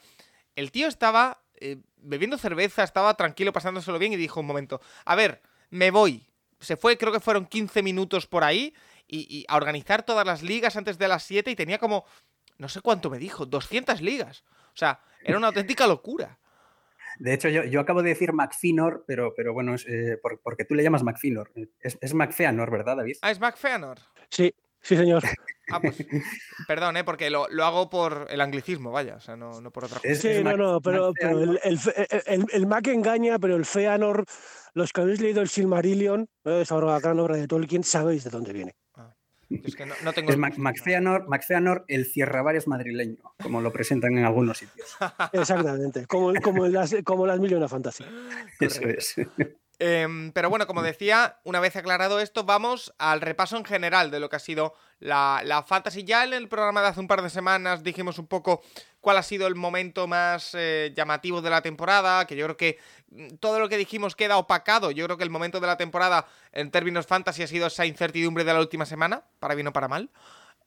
[0.56, 5.15] El tío estaba eh, bebiendo cerveza, estaba tranquilo, pasándoselo bien y dijo un momento, a
[5.15, 6.27] ver, me voy.
[6.59, 8.73] Se fue, creo que fueron 15 minutos por ahí
[9.07, 12.05] y, a organizar todas las ligas antes de las 7 y tenía como,
[12.57, 14.43] no sé cuánto me dijo, 200 ligas.
[14.73, 16.37] O sea, era una auténtica locura.
[17.17, 20.83] De hecho, yo, acabo de decir McFinor, pero, pero bueno, es, eh, porque tú le
[20.83, 21.51] llamas McFinor.
[21.81, 23.17] Es, es McFeanor, ¿verdad, David?
[23.21, 23.97] Ah, es McFeanor.
[24.29, 25.23] Sí, sí, señor.
[25.71, 26.05] Ah, pues,
[26.67, 27.03] perdón, ¿eh?
[27.03, 30.15] porque lo, hago por el anglicismo, vaya, o sea, no, por otra cosa.
[30.15, 34.25] Sí, no, no, pero, el, Mac engaña, pero el Feanor,
[34.73, 36.61] los que habéis leído el Silmarillion, ¿eh?
[36.61, 38.75] esa gran obra de Tolkien, sabéis de dónde viene.
[38.95, 39.13] Ah,
[39.49, 40.31] es que no, tengo...
[40.31, 44.97] Es MacFeanor, el cierravares madrileño, como lo presentan en algunos sitios.
[45.33, 48.05] Exactamente, como, como, las, como las Million Fantasy.
[48.59, 49.15] Eso es.
[49.81, 54.19] Em, pero bueno, como decía, una vez aclarado esto, vamos al repaso en general de
[54.19, 56.03] lo que ha sido la, la Fantasy.
[56.03, 58.61] Ya en el programa de hace un par de semanas dijimos un poco
[58.99, 62.77] cuál ha sido el momento más eh, llamativo de la temporada, que yo creo que
[63.11, 64.91] mm, todo lo que dijimos queda opacado.
[64.91, 68.43] Yo creo que el momento de la temporada en términos fantasy ha sido esa incertidumbre
[68.43, 70.09] de la última semana, para bien o para mal.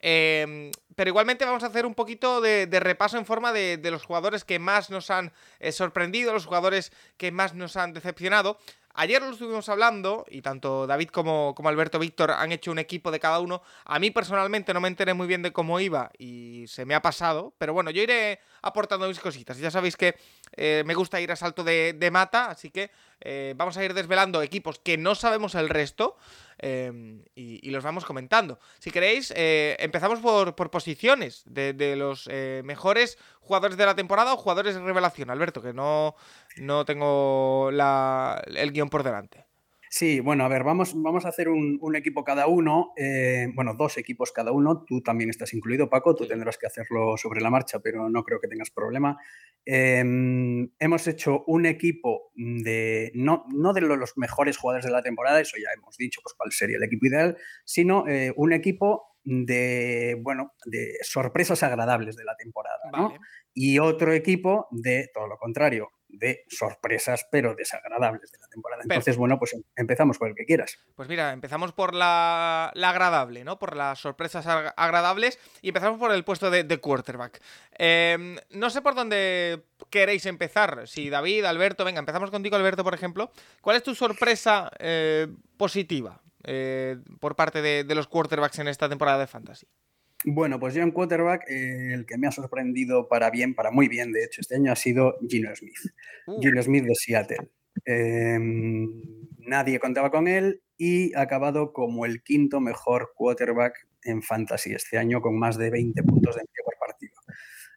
[0.05, 4.45] Em, pero igualmente vamos a hacer un poquito de, repaso en forma de, los jugadores
[4.45, 8.59] que más nos han eh, sorprendido, los jugadores que más nos han decepcionado.
[8.95, 13.21] Ayer lo estuvimos hablando y tanto David como, Alberto Víctor han hecho un equipo de
[13.21, 13.63] cada uno.
[13.87, 17.01] A mí personalmente no me enteré muy bien de cómo iba y se me ha
[17.01, 19.57] pasado, pero bueno, yo iré aportando mis cositas.
[19.57, 20.17] Ya sabéis que
[20.57, 24.43] eh, me gusta ir a salto de, mata, así que eh, vamos a ir desvelando
[24.43, 26.17] equipos que no sabemos el resto
[26.59, 28.59] em, y, los vamos comentando.
[28.79, 32.29] Si queréis, eh, empezamos por, posiciones de, de los
[32.63, 36.15] mejores jugadores de la temporada o jugadores de revelación, Alberto, que no,
[36.59, 39.47] no tengo el guion por delante.
[39.95, 43.99] Sí, bueno, a ver, vamos, vamos a hacer un, equipo cada uno, eh, bueno, dos
[43.99, 47.79] equipos cada uno, tú también estás incluido, Paco, tú tendrás que hacerlo sobre la marcha,
[47.81, 49.19] pero no creo que tengas problema.
[49.67, 55.43] Em, hemos hecho un equipo de, no, no, de los mejores jugadores de la temporada,
[55.43, 57.37] eso ya hemos dicho, pues cuál sería el equipo ideal,
[57.67, 63.15] sino eh, un equipo de, bueno, de sorpresas agradables de la temporada, ¿no?
[63.55, 68.83] Y otro equipo de todo lo contrario, de sorpresas pero desagradables de la temporada.
[68.83, 70.79] Entonces, bueno, pues em, empezamos por el que quieras.
[70.95, 73.59] Pues mira, empezamos por la, agradable, ¿no?
[73.59, 77.41] Por las sorpresas agradables y empezamos por el puesto de, quarterback.
[77.73, 80.87] Em, no sé por dónde queréis empezar.
[80.87, 83.31] Si David, Alberto, venga, empezamos contigo, Alberto, por ejemplo.
[83.61, 89.19] ¿Cuál es tu sorpresa eh, positiva eh, por parte de los quarterbacks en esta temporada
[89.19, 89.67] de Fantasy?
[90.25, 93.89] Bueno, pues yo en quarterback, eh, el que me ha sorprendido para bien, para muy
[93.89, 95.79] bien, de hecho, este año ha sido Gino Smith.
[96.27, 96.41] Uh.
[96.41, 97.51] Gino Smith de Seattle.
[97.85, 98.89] Em,
[99.39, 104.99] nadie contaba con él y ha acabado como el quinto mejor quarterback en fantasy este
[104.99, 107.15] año con más de 20 puntos de medio por partido.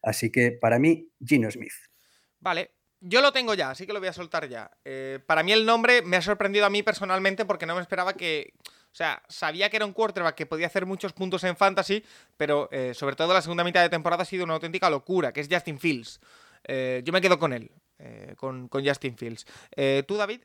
[0.03, 1.73] Así que para mí, Gino Smith.
[2.39, 4.71] Vale, Yo lo tengo ya, así que lo voy a soltar ya.
[4.83, 8.13] Eh, para mí el nombre me ha sorprendido a mí personalmente porque no me esperaba
[8.13, 8.53] que...
[8.63, 12.03] O sea, sabía que era un quarterback que podía hacer muchos puntos en fantasy,
[12.37, 15.41] pero eh, sobre todo la segunda mitad de temporada ha sido una auténtica locura, que
[15.41, 16.21] es Justin Fields.
[16.63, 17.71] Eh, yo me quedo con él,
[18.37, 19.45] con, con, Justin Fields.
[20.07, 20.41] ¿Tú, David?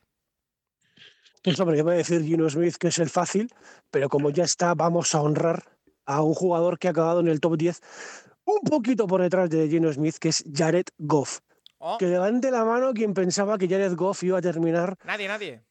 [1.43, 3.51] Pues hombre, yo voy a decir Gino Smith que es el fácil,
[3.89, 5.63] pero como ya está, vamos a honrar
[6.05, 7.81] a un jugador que ha acabado en el top 10
[8.45, 11.39] un poquito por detrás de Gino Smith, que es Jared Goff.
[11.83, 11.97] Oh.
[11.97, 14.95] Que levante la mano quien pensaba que Jared Goff iba a terminar.
[15.03, 15.63] Nadie, nadie.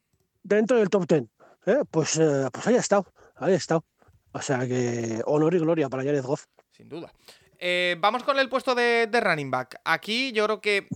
[0.42, 1.22] Dentro del top 10.
[1.66, 1.84] ¿eh?
[1.88, 3.84] Pues, eh, pues ahí ha estado, ahí ha estado.
[4.32, 6.46] O sea que honor y gloria para Jared Goff.
[6.72, 7.12] Sin duda.
[7.60, 9.80] Eh, vamos con el puesto de, running back.
[9.84, 10.88] Aquí yo creo que,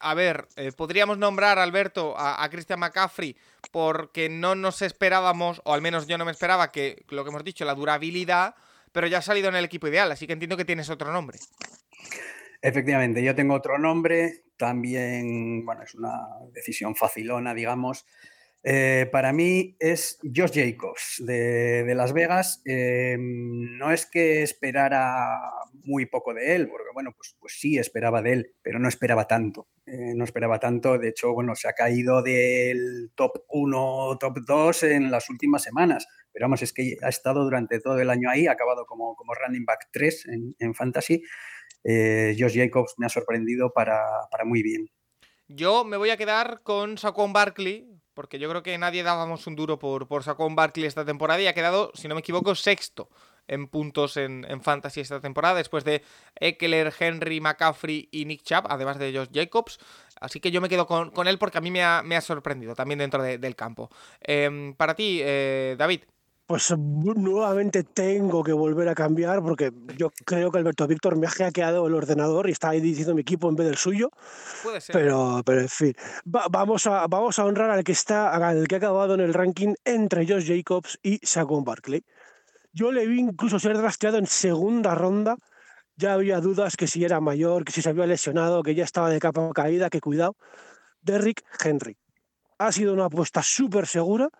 [0.00, 3.36] a ver, podríamos nombrar, Alberto, a, a, Christian McCaffrey
[3.70, 7.44] porque no nos esperábamos, o al menos yo no me esperaba, que lo que hemos
[7.44, 8.54] dicho, la durabilidad,
[8.92, 11.38] pero ya ha salido en el equipo ideal, así que entiendo que tienes otro nombre.
[12.60, 16.18] Efectivamente, yo tengo otro nombre, también, bueno, es una
[16.52, 18.04] decisión facilona, digamos.
[18.64, 22.60] Eh, para mí es Josh Jacobs de, Las Vegas.
[22.64, 25.38] Eh, no es que esperara
[25.84, 29.26] muy poco de él, porque bueno, pues, pues sí esperaba de él, pero no esperaba
[29.26, 29.68] tanto.
[29.86, 30.98] Eh, no esperaba tanto.
[30.98, 36.08] De hecho, bueno, se ha caído del top 1, top 2 en las últimas semanas.
[36.32, 39.34] Pero vamos, es que ha estado durante todo el año ahí, ha acabado como, como
[39.34, 41.22] running back 3 en, en fantasy
[41.84, 44.90] eh, Josh Jacobs me ha sorprendido para, muy bien.
[45.48, 49.56] Yo me voy a quedar con Saquon Barkley, porque yo creo que nadie dábamos un
[49.56, 53.08] duro por, por Saquon Barkley esta temporada y ha quedado, si no me equivoco, sexto
[53.48, 56.02] en puntos en, Fantasy esta temporada, después de
[56.38, 59.78] Eckler, Henry, McCaffrey y Nick Chubb, además de Josh Jacobs.
[60.20, 63.22] Así que yo me quedo con, él porque a mí me ha, sorprendido también dentro
[63.22, 63.90] del campo.
[64.20, 66.02] Em, para ti, eh, David.
[66.48, 71.30] Pues nuevamente tengo que volver a cambiar porque yo creo que Alberto Víctor me ha
[71.30, 74.08] hackeado el ordenador y está ahí diciendo mi equipo en vez del suyo.
[74.62, 74.94] Puede ser.
[74.94, 78.78] Pero, pero en fin, vamos, a, vamos a honrar al que está, al que ha
[78.78, 82.02] acabado en el ranking entre Josh Jacobs y Saquon Barkley.
[82.72, 85.36] Yo le vi incluso ser drafteado en segunda ronda.
[85.96, 89.10] Ya había dudas que si era mayor, que si se había lesionado, que ya estaba
[89.10, 90.34] de capa caída, que cuidado.
[91.02, 91.98] Derrick Henry.
[92.56, 94.30] Ha sido una apuesta súper segura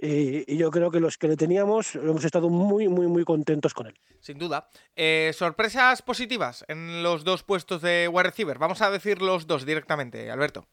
[0.00, 3.86] y, yo creo que los que le teníamos hemos estado muy, muy, muy contentos con
[3.86, 3.94] él.
[4.20, 4.68] Sin duda.
[4.96, 8.58] Eh, sorpresas positivas en los dos puestos de wide receiver.
[8.58, 10.66] Vamos a decir los dos directamente, Alberto.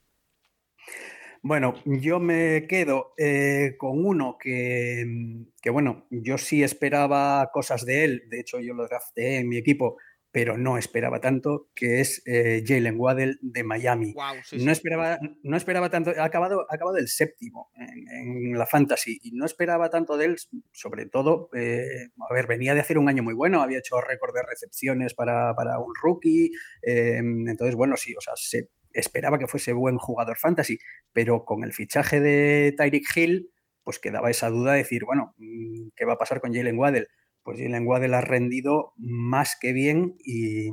[1.43, 8.03] Bueno, yo me quedo eh, con uno que, que, bueno, yo sí esperaba cosas de
[8.03, 8.23] él.
[8.29, 9.97] De hecho, yo lo drafté en mi equipo
[10.31, 14.13] pero no esperaba tanto, que es eh, Jalen Waddell de Miami.
[14.53, 19.31] no, esperaba, no esperaba tanto, ha acabado, ha acabado el séptimo en, la fantasy y
[19.33, 20.37] no esperaba tanto de él,
[20.71, 24.33] sobre todo, eh, a ver, venía de hacer un año muy bueno, había hecho récord
[24.33, 29.73] de recepciones para, un rookie, em, entonces, bueno, sí, o sea, se esperaba que fuese
[29.73, 30.79] buen jugador fantasy,
[31.11, 33.51] pero con el fichaje de Tyreek Hill,
[33.83, 37.07] pues quedaba esa duda de decir, bueno, mm, ¿qué va a pasar con Jalen Waddell?
[37.43, 40.69] Pues Jalen Waddell ha rendido más que bien y,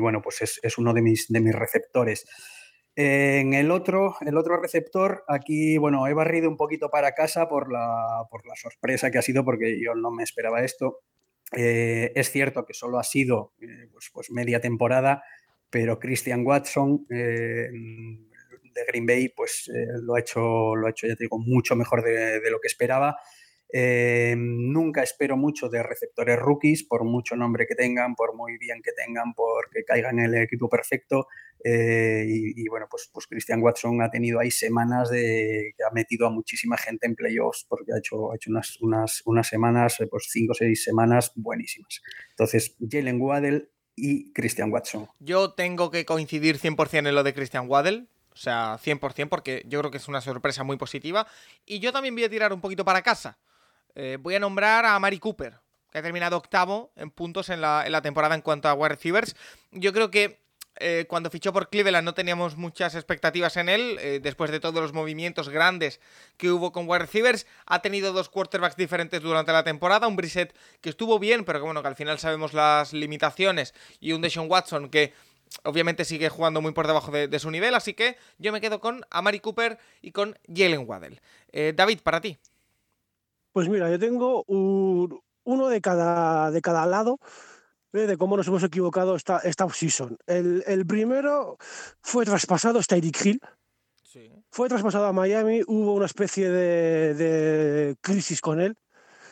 [0.00, 2.26] bueno, pues es, uno de mis, de mis receptores.
[2.96, 7.72] En el otro, el otro receptor, aquí, bueno, he barrido un poquito para casa por
[7.72, 11.00] la, por la sorpresa que ha sido, porque yo no me esperaba esto.
[11.56, 15.22] Eh, es cierto que solo ha sido eh, pues, pues, media temporada,
[15.70, 17.68] pero Christian Watson eh,
[18.74, 19.70] de Green Bay, pues
[20.02, 23.16] lo, ha hecho, lo ha hecho, ya te digo, mucho mejor de lo que esperaba.
[23.72, 28.82] Eh, nunca espero mucho de receptores rookies, por mucho nombre que tengan, por muy bien
[28.82, 31.28] que tengan, porque caigan en el equipo perfecto.
[31.62, 36.26] Eh, y, bueno, pues, pues Christian Watson ha tenido ahí semanas de que ha metido
[36.26, 40.06] a muchísima gente en playoffs, porque ha hecho, ha hecho unas, unas, unas semanas, eh,
[40.06, 42.02] pues cinco o seis semanas buenísimas.
[42.30, 45.08] Entonces, Jalen Waddell y Christian Watson.
[45.18, 48.08] Yo tengo que coincidir 100% en lo de Christian Waddell.
[48.32, 51.26] O sea, 100% porque yo creo que es una sorpresa muy positiva.
[51.66, 53.38] Y yo también voy a tirar un poquito para casa.
[53.94, 55.58] Eh, voy a nombrar a Mari Cooper,
[55.90, 59.36] que ha terminado octavo en puntos en la, temporada en cuanto a wide receivers.
[59.72, 60.40] Yo creo que
[60.76, 64.80] eh, cuando fichó por Cleveland no teníamos muchas expectativas en él, eh, después de todos
[64.80, 66.00] los movimientos grandes
[66.36, 70.56] que hubo con wide receivers, ha tenido dos quarterbacks diferentes durante la temporada, un Brissett
[70.80, 74.50] que estuvo bien, pero que bueno, que al final sabemos las limitaciones, y un Deshaun
[74.50, 75.12] Watson que
[75.64, 79.04] obviamente sigue jugando muy por debajo de, su nivel, así que yo me quedo con
[79.10, 81.20] Amari Cooper y con Jalen Waddell.
[81.74, 82.38] David, para ti.
[83.52, 87.18] Pues mira, yo tengo uno de cada, de cada lado
[87.92, 88.06] ¿eh?
[88.06, 90.16] de cómo nos hemos equivocado esta, esta season.
[90.26, 91.56] El, primero
[92.02, 93.40] fue traspasado, está Hill.
[94.50, 98.76] Fue traspasado a Miami, hubo una especie de, crisis con él.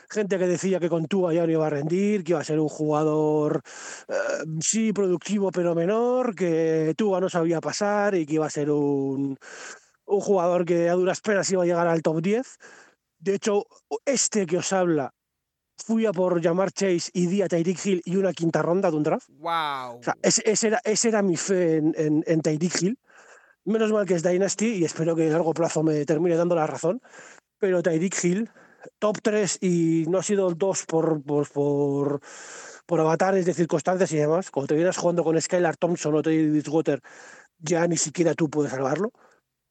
[0.08, 2.60] gente que decía que con Tua ya no iba a rendir, que iba a ser
[2.60, 3.60] un jugador
[4.08, 4.14] eh,
[4.60, 9.36] sí productivo pero menor, que Tua no sabía pasar y que iba a ser un,
[10.06, 12.58] un jugador que a duras penas iba a llegar al top 10.
[13.18, 13.66] De hecho,
[14.04, 15.12] este que os habla
[15.76, 18.96] fui a por llamar Chase y di a Tyreek Hill y una quinta ronda de
[18.96, 19.28] un draft.
[19.30, 19.98] ¡Wow!
[19.98, 22.98] O sea, ese, ese era, ese era mi fe en, en, en Tyreek Hill.
[23.64, 26.66] Menos mal que es Dynasty y espero que a largo plazo me termine dando la
[26.66, 27.00] razón.
[27.58, 28.50] Pero Tyreek Hill,
[28.98, 32.20] top 3 y no ha sido el 2 por, por, por,
[32.86, 34.50] por avatares de circunstancias y demás.
[34.50, 37.00] Cuando te vienes jugando con Skylar Thompson o Teddy Bridgewater,
[37.58, 39.12] ya ni siquiera tú puedes salvarlo.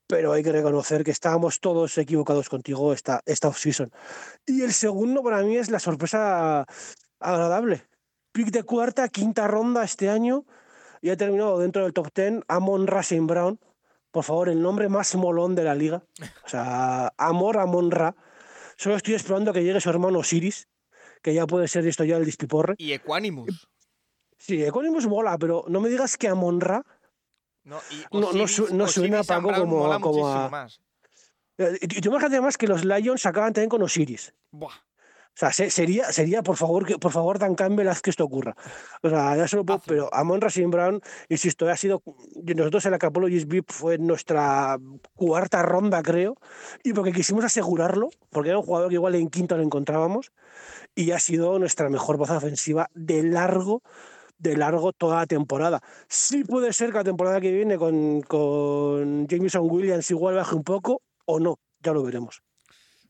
[0.07, 3.91] Pero hay que reconocer que estábamos todos equivocados contigo esta, esta offseason.
[4.45, 6.65] Y el segundo para mí es la sorpresa
[7.19, 7.83] agradable.
[8.31, 10.45] Pick de cuarta, quinta ronda este año
[11.01, 13.59] y ha terminado dentro del top 10 Amon Racing Brown.
[14.11, 16.03] Por favor, el nombre más molón de la liga.
[16.45, 18.15] O sea, Amor Amon Ra.
[18.77, 20.67] Solo estoy esperando que llegue su hermano Osiris,
[21.21, 22.75] que ya puede ser esto ya el dispiporre.
[22.77, 23.67] Y Equanimus.
[24.37, 26.83] Sí, Equanimus mola, pero no me digas que Amon Ra.
[27.67, 30.79] No, y No- no su- no suena, Paco, como- como a- más.
[31.57, 34.33] Eh, Y tú imagínate además que los Lions acaban también con Osiris.
[34.51, 34.71] Buah.
[34.73, 38.23] O sea, se- sería, sería por favor, que, por favor, Dan Campbell, haz que esto
[38.23, 38.55] ocurra.
[39.03, 39.87] O sea, ya solo puedo, Hazlo.
[39.87, 42.01] pero Amon Racing Brown, insisto, ha sido,
[42.55, 44.77] nosotros en la Capologist VIP fue nuestra
[45.15, 46.37] cuarta ronda, creo,
[46.83, 50.31] y porque quisimos asegurarlo, porque era un jugador que igual en quinto lo encontrábamos,
[50.95, 53.83] y ha sido nuestra mejor baza ofensiva de largo,
[54.37, 55.81] de largo toda la temporada.
[56.07, 60.63] Sí puede ser que la temporada que viene con, con Jameson Williams igual baje un
[60.63, 62.41] poco, o no, ya lo veremos.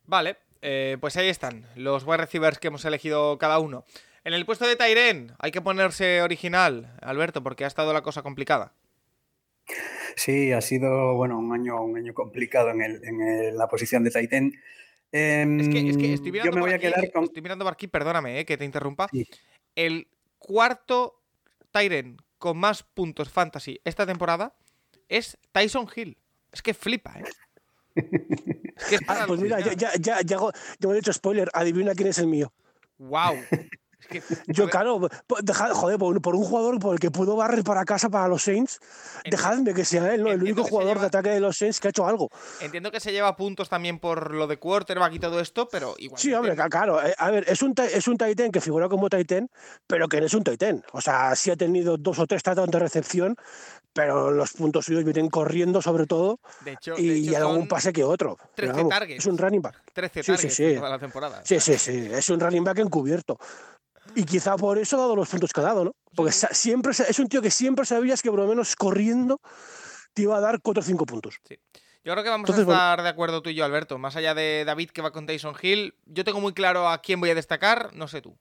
[0.06, 3.84] Vale, eh, pues ahí están los wide receivers que hemos elegido cada uno.
[4.24, 8.24] En el puesto de Tyren hay que ponerse original, Alberto, porque ha estado la cosa
[8.24, 8.74] complicada.
[10.16, 14.04] Sí, ha sido bueno un año, un año complicado en, el, en el- la posición
[14.04, 14.52] de Titan.
[15.12, 17.24] Es que, es que estoy mirando Yo me por voy a aquí, quedar con.
[17.26, 19.08] Estoy mirando por aquí, perdóname, eh, que te interrumpa.
[19.12, 19.26] Sí.
[19.76, 20.08] El
[20.38, 21.17] cuarto
[21.78, 24.56] Tyren con más puntos fantasy esta temporada
[25.10, 26.18] es Tyson Hill.
[26.52, 27.24] Es que flipa, ¿eh?
[28.76, 31.50] Es que es Ah, pues mira, ya, ya, ya, ya, hago- ya he hecho spoiler,
[31.54, 32.54] adivina quién es el mío.
[32.98, 33.36] Wow.
[34.08, 35.00] Que, Yo, claro,
[35.44, 38.28] dejad- joder, por, un- por un jugador por el que puedo barrer para casa para
[38.28, 38.80] los Saints,
[39.30, 40.32] dejadme que sea él, ¿no?
[40.32, 42.30] El único jugador lleva- de ataque de los Saints que ha hecho algo.
[42.62, 46.22] Entiendo que se lleva puntos también por lo de quarterback y todo esto, pero igual.
[46.22, 47.06] Sí, hombre, claro.
[47.06, 49.50] eh, A ver, es un, es un Titan que figura como Titan,
[49.88, 50.84] pero que no es un Titan.
[50.94, 53.36] O sea, sí ha tenido dos o tres tratados de recepción,
[53.94, 57.68] pero los puntos suyos vienen corriendo sobre todo De hecho, de y, hecho algún son
[57.68, 58.38] pase que otro.
[58.56, 59.20] Pero 13 vamos, targets.
[59.20, 59.82] es un running back.
[59.94, 60.64] 13 Sí, sí, targets sí.
[60.66, 61.42] en toda la temporada.
[61.44, 62.08] Sí, sí, sí.
[62.14, 63.40] Es un running back encubierto.
[64.18, 65.96] Y quizá por eso ha dado los puntos que ha dado, ¿no?
[66.16, 66.48] Porque Sí.
[66.52, 69.40] siempre es un tío que siempre sabías que por lo menos corriendo
[70.14, 71.40] te iba a dar 4 o 5 puntos.
[72.04, 72.80] Yo creo que vamos Entonces, a bueno.
[72.80, 73.98] estar de acuerdo tú y yo, Alberto.
[74.00, 77.20] Más allá de David que va con Tyson Hill, yo tengo muy claro a quién
[77.20, 78.38] voy a destacar, no sé tú.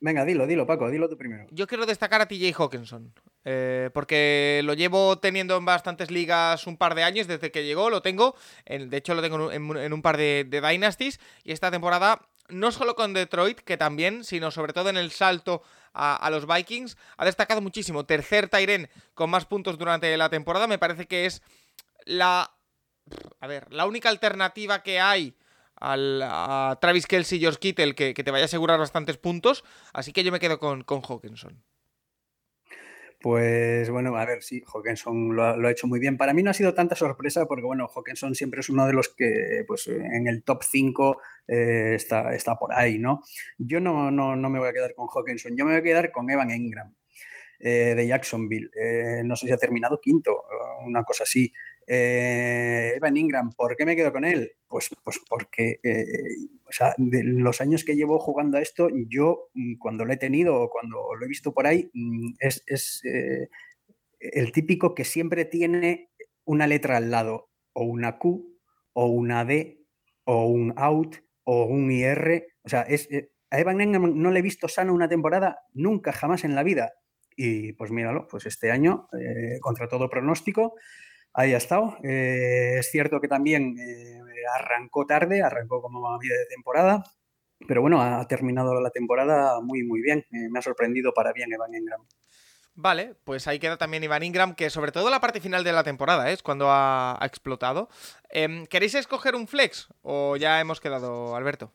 [0.00, 1.46] Venga, dilo, dilo, Paco, dilo tú primero.
[1.50, 3.12] Yo quiero destacar a TJ Hawkinson,
[3.44, 7.90] eh, porque lo llevo teniendo en bastantes ligas un par de años desde que llegó,
[7.90, 8.34] lo tengo,
[8.64, 12.20] en- de hecho lo tengo en un, en par de, de Dynasties, y esta temporada,
[12.48, 16.96] no solo con Detroit, que también, sino sobre todo en el salto a, los Vikings,
[17.16, 18.04] ha destacado muchísimo.
[18.04, 21.42] Tercer Tyren con más puntos durante la temporada, me parece que es
[22.04, 22.52] la...
[23.40, 25.34] A ver, la única alternativa que hay
[25.76, 29.64] al, a Travis Kelsey y George Kittle que, que te vaya a asegurar bastantes puntos,
[29.92, 31.62] así que yo me quedo con, con Hawkinson.
[33.28, 36.16] Pues bueno, a ver, sí, Hawkinson lo ha, hecho muy bien.
[36.16, 39.10] Para mí no ha sido tanta sorpresa porque, bueno, Hawkinson siempre es uno de los
[39.10, 43.20] que, pues, en el top 5 eh, está, está por ahí, ¿no?
[43.58, 46.10] Yo no, no, no me voy a quedar con Hawkinson, yo me voy a quedar
[46.10, 46.94] con Evan Engram
[47.60, 48.70] eh, de Jacksonville.
[48.74, 50.44] Eh, no sé si ha terminado quinto,
[50.86, 51.52] una cosa así.
[51.90, 54.52] Eh, Evan Ingram, ¿por qué me quedo con él?
[54.66, 56.04] Pues, pues porque, eh,
[56.68, 60.18] o sea, de los años que llevo jugando a esto, yo mm, cuando lo he
[60.18, 63.48] tenido o cuando lo he visto por ahí, mm, es, eh,
[64.20, 66.10] el típico que siempre tiene
[66.44, 68.58] una letra al lado, o una Q,
[68.92, 69.80] o una D,
[70.24, 72.48] o un out, o un IR.
[72.64, 73.08] O sea, es,
[73.50, 76.92] a Evan Ingram no le he visto sano una temporada nunca, jamás en la vida.
[77.34, 79.08] Y pues míralo, pues este año,
[79.62, 80.74] contra todo pronóstico,
[81.32, 81.96] ahí ha estado.
[82.02, 84.20] Eh, es cierto que también eh,
[84.58, 87.04] arrancó tarde, arrancó como a media de temporada,
[87.66, 90.24] pero bueno, ha terminado la temporada muy, muy bien.
[90.30, 92.04] Eh, me ha sorprendido para bien Evan Ingram.
[92.74, 95.82] Vale, pues ahí queda también Ivan Ingram, que sobre todo la parte final de la
[95.82, 97.88] temporada es cuando ha, ha explotado.
[98.30, 101.72] Eh, ¿Queréis escoger un flex o ya hemos quedado, Alberto?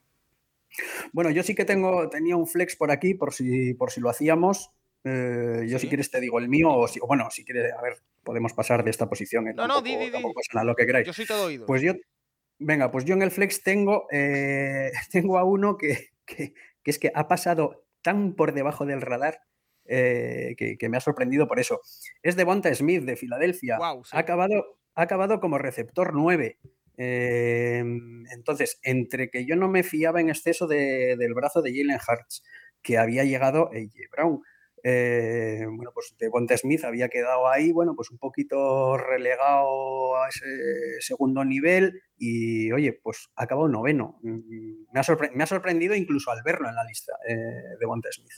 [1.11, 4.09] Bueno, yo sí que tengo, tenía un flex por aquí, por si, por si lo
[4.09, 4.71] hacíamos.
[5.03, 5.83] Eh, yo Sí.
[5.83, 8.53] si quieres te digo el mío, o, si, o bueno, si quieres, a ver, podemos
[8.53, 9.47] pasar de esta posición.
[9.47, 10.11] eh, No, no, tampoco- di, di, di.
[10.11, 11.05] tampoco pasa nada, lo que queráis.
[11.07, 11.65] Yo soy todo oído.
[11.65, 11.93] Pues yo,
[12.59, 16.53] venga, pues yo en el flex tengo, eh, tengo a uno que, que,
[16.85, 19.39] es que ha pasado tan por debajo del radar
[19.85, 21.81] eh, que, me ha sorprendido por eso.
[22.21, 23.77] Es de Bonta Smith de Filadelfia.
[23.81, 26.57] ha, acabado, ha acabado como receptor 9.
[26.95, 32.43] Em, entonces, entre que yo no me fiaba en exceso del brazo de Jalen Hurts,
[32.81, 34.41] que había llegado AJ Brown,
[34.85, 40.45] eh, bueno, pues Devonta Smith había quedado ahí, bueno, pues un poquito relegado a ese
[40.99, 44.19] segundo nivel y, oye, pues ha acabado noveno.
[44.23, 48.33] Mm, me ha, sorprendido incluso al verlo en la lista eh, de Devonta Smith.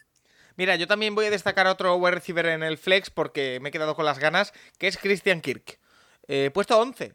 [0.56, 3.72] Mira, yo también voy a destacar otro wide receiver en el flex porque me he
[3.72, 5.80] quedado con las ganas, que es Christian Kirk.
[6.28, 7.14] Eh, puesto 11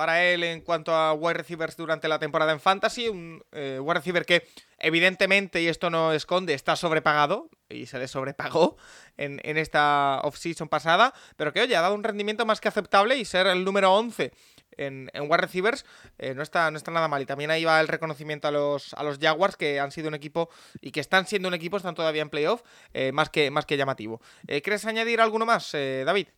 [0.00, 3.10] para él en cuanto a wide receivers durante la temporada en Fantasy.
[3.10, 4.48] Un eh, wide receiver que,
[4.78, 8.78] evidentemente, y esto no esconde, está sobrepagado y se le sobrepagó
[9.18, 13.18] en, en esta offseason pasada, pero que, oye, ha dado un rendimiento más que aceptable
[13.18, 14.32] y ser el número 11
[14.78, 15.84] en, en wide receivers
[16.16, 17.20] eh, no, está, no está nada mal.
[17.20, 20.14] Y también ahí va el reconocimiento a los, a los Jaguars, que han sido un
[20.14, 20.48] equipo
[20.80, 22.62] y que están siendo un equipo, están todavía en playoff,
[22.94, 24.22] eh, más, que, más que llamativo.
[24.46, 26.28] ¿Quieres añadir alguno más, David?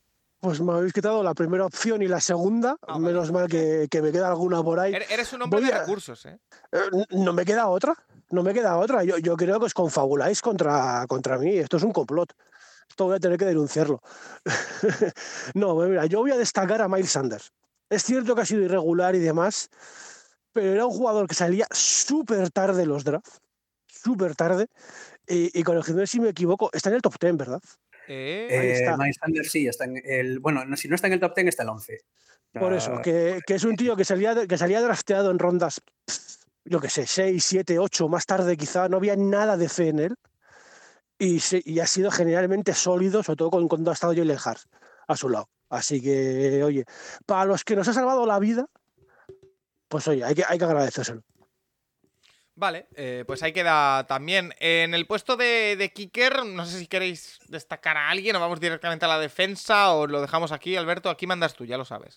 [0.43, 2.77] Pues me habéis quitado la primera opción y la segunda.
[2.89, 4.93] Ah, menos mal que, me queda alguna por ahí.
[5.09, 6.37] Eres un hombre de recursos, ¿eh?
[6.73, 6.79] ¿eh?
[7.11, 7.95] No me queda otra.
[8.31, 9.05] No me queda otra.
[9.05, 11.59] Yo, yo creo que os confabuláis contra, contra mí.
[11.59, 12.33] Esto es un complot.
[12.89, 14.03] Esto voy a tener que denunciarlo.
[15.55, 17.53] no, pues mira, yo voy a destacar a Miles Sanders.
[17.89, 19.69] Es cierto que ha sido irregular y demás,
[20.53, 23.41] pero era un jugador que salía súper tarde los drafts.
[23.87, 24.67] Súper tarde.
[25.25, 27.61] Y, y corregidme si me equivoco, está en el top 10, ¿verdad?
[28.09, 30.41] Eh, eh Miles Sanders sí, está en el.
[30.41, 32.01] Bueno, si no está en el top 10, está el 11.
[32.53, 35.81] Por eso, que, que, es un tío que salía, que salía drafteado en rondas,
[36.65, 39.99] yo qué sé, 6, 7, 8, más tarde quizá, no había nada de fe en
[40.01, 40.15] él.
[41.19, 44.61] Y, y ha sido generalmente sólido, sobre todo cuando ha estado Jalen Hart
[45.09, 45.49] a su lado.
[45.71, 46.85] Así que, oye,
[47.25, 48.67] para los que nos ha salvado la vida,
[49.89, 51.23] pues oye, hay que, hay que agradecérselo.
[52.55, 54.53] Vale, eh, pues ahí queda también.
[54.61, 58.61] En el puesto de, de, kicker, no sé si queréis destacar a alguien o vamos
[58.61, 61.09] directamente a la defensa o lo dejamos aquí, Alberto.
[61.09, 62.17] Aquí mandas tú, ya lo sabes.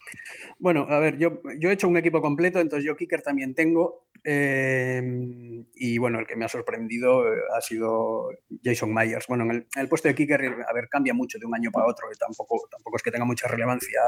[0.59, 4.03] Bueno, a ver, yo, yo he hecho un equipo completo, entonces yo kicker también tengo.
[4.27, 8.29] Em, y bueno, el que me ha sorprendido eh, ha sido
[8.63, 9.27] Jason Myers.
[9.27, 12.07] Bueno, en el, puesto de kicker, a ver, cambia mucho de un año para otro
[12.11, 14.01] y tampoco, tampoco es que tenga mucha relevancia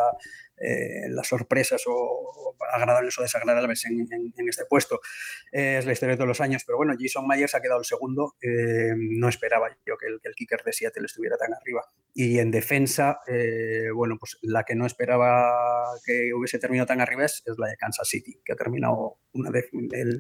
[0.58, 5.00] eh, las sorpresas o, agradables o desagradables en, en, este puesto.
[5.52, 8.36] es la historia de todos los años, pero bueno, Jason Myers ha quedado el segundo.
[8.42, 11.84] Em, no esperaba yo que el, que el, kicker de Seattle estuviera tan arriba.
[12.20, 15.54] Y en defensa, eh, bueno, pues la que no esperaba
[16.04, 19.70] que hubiese terminado tan arriba es, la de Kansas City, que ha terminado una de,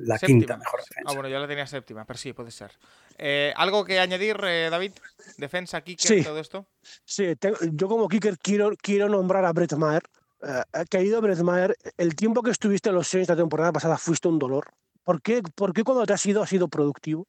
[0.01, 1.09] la quinta mejor defensa.
[1.09, 2.71] Ah, bueno, yo la tenía séptima, pero sí, puede ser.
[3.17, 4.93] Eh, ¿Algo que añadir, eh, David?
[5.37, 6.65] ¿Defensa, kicker, todo esto?
[7.05, 7.33] Sí,
[7.71, 10.03] yo como kicker quiero, quiero nombrar a Brett Maher.
[10.41, 14.27] Eh, querido Brett Maher, el tiempo que estuviste en los Saints la temporada pasada fuiste
[14.27, 14.67] un dolor.
[15.03, 17.27] ¿Por qué, ¿Por qué cuando te has ido has sido productivo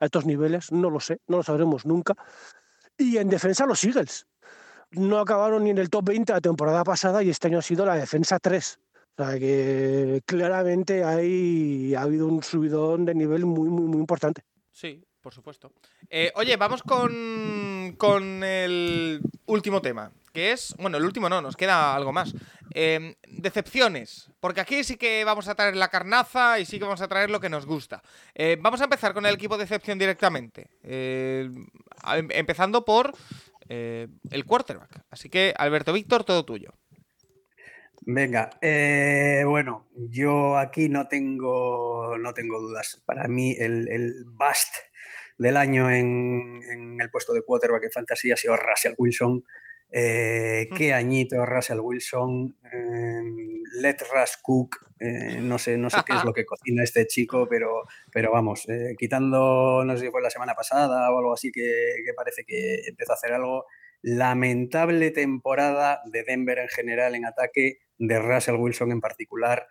[0.00, 0.72] a estos niveles?
[0.72, 2.14] No lo sé, no lo sabremos nunca.
[2.96, 4.26] Y en defensa los Eagles.
[4.90, 7.84] No acabaron ni en el top 20 la temporada pasada y este año ha sido
[7.84, 8.78] la defensa 3.
[9.16, 14.42] O sea que claramente hay, ha habido un subidón de nivel muy, muy, muy importante.
[14.72, 15.72] Sí, por supuesto.
[16.10, 21.56] Eh, oye, vamos con, con, el último tema, que es, bueno, el último no, nos
[21.56, 22.34] queda algo más.
[22.72, 27.00] Em, decepciones, porque aquí sí que vamos a traer la carnaza y sí que vamos
[27.00, 28.02] a traer lo que nos gusta.
[28.34, 31.48] Eh, vamos a empezar con el equipo de decepción directamente, eh,
[32.14, 33.14] em, empezando por
[33.66, 35.04] el quarterback.
[35.08, 36.74] Así que, Alberto Víctor, todo tuyo.
[38.06, 43.02] Venga, eh, bueno, yo aquí no tengo, no tengo dudas.
[43.06, 44.74] Para mí el, el bust
[45.38, 49.44] del año en, el puesto de quarterback en fantasy ha sido Russell Wilson.
[49.90, 50.76] Eh, mm.
[50.76, 56.24] qué añito Russell Wilson, em, let Russ cook, eh, no sé, no sé qué es
[56.24, 58.66] lo que cocina este chico, pero, pero vamos,
[58.98, 62.80] quitando, no sé si fue la semana pasada o algo así que, que parece que
[62.88, 63.66] empezó a hacer algo,
[64.04, 69.66] lamentable temporada de Denver en general en ataque, de Russell Wilson en particular.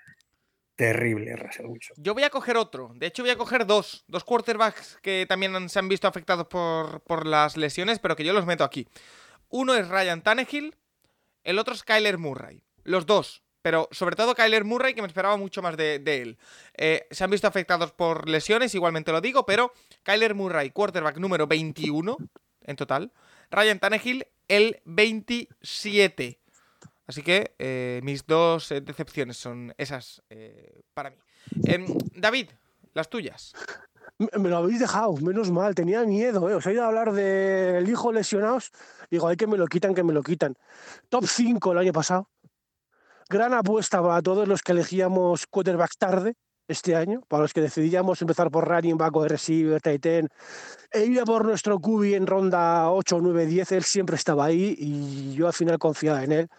[0.76, 1.96] Terrible, Russell Wilson.
[2.00, 2.92] Yo voy a coger otro.
[2.96, 4.04] De hecho, voy a coger dos.
[4.08, 8.34] Dos quarterbacks que también se han visto afectados por, por las lesiones, pero que yo
[8.34, 8.88] los meto aquí.
[9.50, 10.76] Uno es Ryan Tannehill,
[11.44, 12.64] el otro es Kyler Murray.
[12.84, 13.44] Los dos.
[13.62, 16.40] Pero sobre todo Kyler Murray, que me esperaba mucho más de, él.
[16.74, 19.72] Eh, se han visto afectados por lesiones, igualmente lo digo, pero
[20.02, 22.18] Kyler Murray, quarterback número 21
[22.64, 23.12] en total.
[23.54, 26.40] Ryan Tannehill, el 27.
[27.06, 31.18] Así que eh, mis dos eh, decepciones son esas eh, para mí.
[31.66, 31.86] Em,
[32.16, 32.50] David,
[32.96, 33.54] las tuyas.
[34.18, 36.44] Me lo habéis dejado, menos mal, tenía miedo.
[36.44, 38.72] Os he ido a hablar del hijo lesionados.
[39.12, 40.56] Digo, hay que me lo quitan, que me lo quitan.
[41.10, 42.30] Top 5 el año pasado.
[43.30, 46.36] Gran apuesta para todos los que elegíamos quarterbacks tarde.
[46.68, 50.30] Este año, para los que decidíamos empezar por running back o receiver, tight end,
[50.92, 54.76] e ir a por nuestro QB en ronda 8, 9, 10, él siempre estaba ahí
[54.78, 56.50] y yo al final confiaba en él.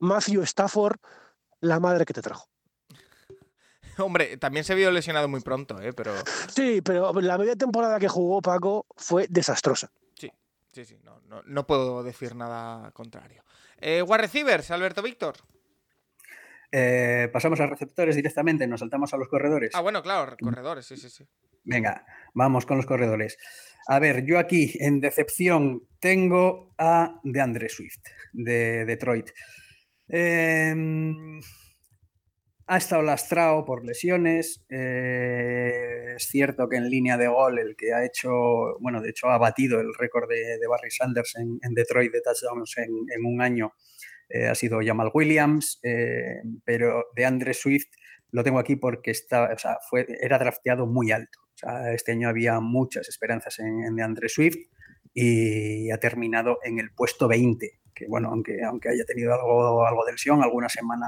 [0.00, 0.98] Matthew Stafford,
[1.60, 2.48] la madre que te trajo.
[3.98, 5.92] Hombre, también se vio lesionado muy pronto, ¿eh?
[5.92, 6.12] Pero...
[6.48, 9.90] Sí, pero la media temporada que jugó Paco fue desastrosa.
[10.14, 10.30] Sí,
[10.72, 13.42] sí, sí, no, no, no puedo decir nada contrario.
[13.78, 15.36] Eh, War Receivers, Alberto Víctor.
[16.72, 19.70] Eh, pasamos a receptores directamente, nos saltamos a los corredores.
[19.74, 21.24] Ah, bueno, claro, corredores, sí, sí, sí.
[21.64, 22.04] Venga,
[22.34, 23.38] vamos con los corredores.
[23.88, 28.02] A ver, yo aquí en decepción tengo a DeAndre Swift
[28.32, 29.30] de Detroit.
[30.08, 31.40] Em,
[32.68, 34.64] ha estado lastrado por lesiones.
[34.68, 39.28] eh, es cierto que en línea de gol, el que ha hecho, bueno, de hecho
[39.28, 43.24] ha batido el récord de, de Barry Sanders en, en Detroit de touchdowns en, en
[43.24, 43.74] un año,
[44.28, 47.88] eh, ha sido Jamal Williams, eh, pero de Andre Swift
[48.30, 51.38] lo tengo aquí porque está, o sea, fue, era drafteado muy alto.
[51.54, 54.58] O sea, este año había muchas esperanzas en, en Swift
[55.14, 60.04] y ha terminado en el puesto 20, que bueno, aunque, aunque haya tenido algo, algo
[60.04, 61.06] de lesión, alguna semana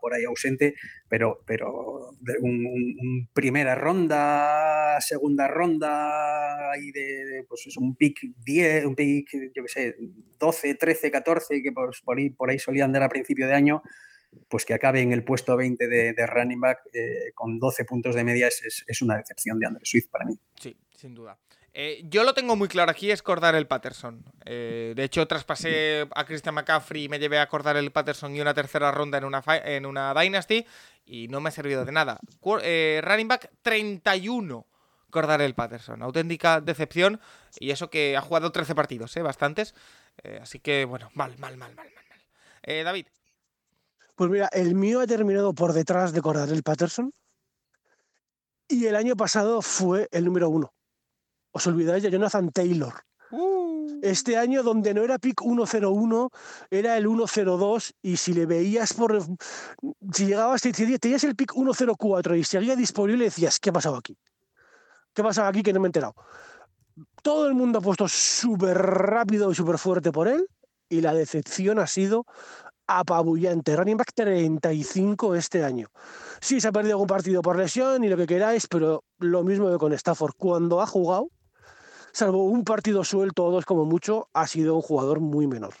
[0.00, 0.74] por ahí ausente,
[1.06, 8.86] pero, pero de un, primera ronda, segunda ronda, y de, pues es un pick 10,
[8.86, 9.96] un pick, yo qué sé,
[10.38, 13.82] 12, 13, 14, que pues por, ahí, por ahí solía andar a principio de año,
[14.48, 18.14] pues que acabe en el puesto 20 de, de running back eh, con 12 puntos
[18.14, 20.38] de media es, es- es una decepción de Andrés Swift para mí.
[20.58, 21.38] Sí, sin duda.
[21.72, 24.24] Eh, yo lo tengo muy claro aquí, es Cordar el Patterson.
[24.44, 28.40] Eh, de hecho, traspasé a Christian McCaffrey y me llevé a Cordar el Patterson y
[28.40, 30.66] una tercera ronda en una, en una Dynasty
[31.04, 32.18] y no me ha servido de nada.
[32.62, 34.66] Eh, running back 31,
[35.10, 36.02] Cordar el Patterson.
[36.02, 37.20] Auténtica decepción
[37.58, 39.74] y eso que ha jugado 13 partidos, bastantes.
[40.42, 42.04] Así que, bueno, mal, mal, mal, mal, mal.
[42.08, 42.84] mal.
[42.84, 43.06] David,
[44.16, 47.12] Pues mira, el mío ha terminado por detrás de Cordarel Patterson
[48.68, 50.74] y el año pasado fue el número uno.
[51.52, 52.94] Os olvidáis de Jonathan Taylor.
[54.02, 56.30] Este año donde no era pick 101,
[56.70, 59.22] era el 102 y si le veías por...
[60.14, 63.96] Si llegabas, te- te- tenías el pick 104 y seguía disponible, decías, ¿qué ha pasado
[63.96, 64.16] aquí?
[65.12, 66.14] ¿Qué ha pasado aquí que no me he enterado?
[67.22, 70.46] Todo el mundo ha puesto súper rápido y súper fuerte por él
[70.88, 72.24] y la decepción ha sido
[72.86, 73.76] apabullante.
[73.76, 75.88] Running back 35 este año.
[76.40, 79.70] Sí, se ha perdido algún partido por lesión y lo que queráis, pero lo mismo
[79.70, 80.32] que con Stafford.
[80.36, 81.28] Cuando ha jugado,
[82.12, 85.74] salvo un partido suelto o dos como mucho, ha sido un jugador muy menor.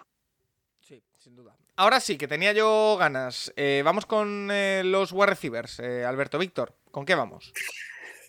[0.80, 1.56] Sí, sin duda.
[1.76, 3.52] Ahora sí, que tenía yo ganas.
[3.56, 5.80] Eh, vamos con eh, los wide receivers.
[5.80, 7.52] Eh, Alberto Víctor, ¿con qué vamos?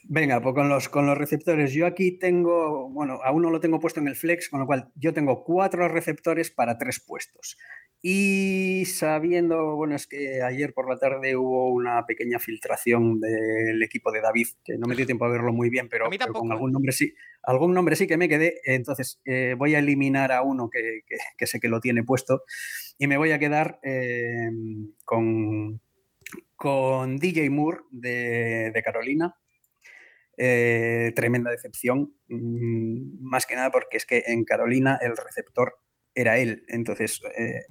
[0.03, 1.73] Venga, pues con los, con los receptores.
[1.73, 4.91] Yo aquí tengo, bueno, a uno lo tengo puesto en el flex, con lo cual
[4.95, 7.57] yo tengo cuatro receptores para tres puestos.
[8.03, 14.11] Y sabiendo, bueno, es que ayer por la tarde hubo una pequeña filtración del equipo
[14.11, 16.05] de David, que no me dio tiempo a verlo muy bien, pero,
[16.39, 16.53] con ¿eh?
[16.55, 18.59] algún nombre sí, algún nombre sí que me quedé.
[18.65, 22.41] Entonces eh, voy a eliminar a uno que, que- que sé que lo tiene puesto
[22.97, 24.49] y me voy a quedar eh,
[25.05, 25.79] con,
[26.55, 29.35] con DJ Moore de, de Carolina.
[30.43, 35.75] Eh, tremenda decepción, mm, más que nada porque es que en Carolina el receptor
[36.15, 37.65] era él, entonces eh,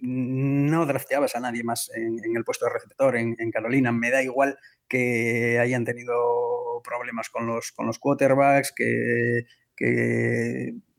[0.00, 3.92] no drafteabas a nadie más en, el puesto de receptor en, Carolina.
[3.92, 4.58] Me da igual
[4.88, 9.44] que hayan tenido problemas con los, con los quarterbacks, que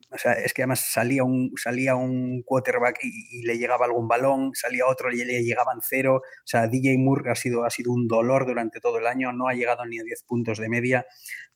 [0.10, 4.52] o sea, es que además salía un, salía un quarterback y, le llegaba algún balón,
[4.54, 6.22] salía otro y le llegaban cero.
[6.24, 9.48] O sea, DJ Moore ha sido, ha sido un dolor durante todo el año, no
[9.48, 11.06] ha llegado ni a 10 puntos de media.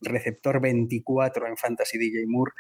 [0.02, 2.52] Receptor 24 en Fantasy DJ Moore.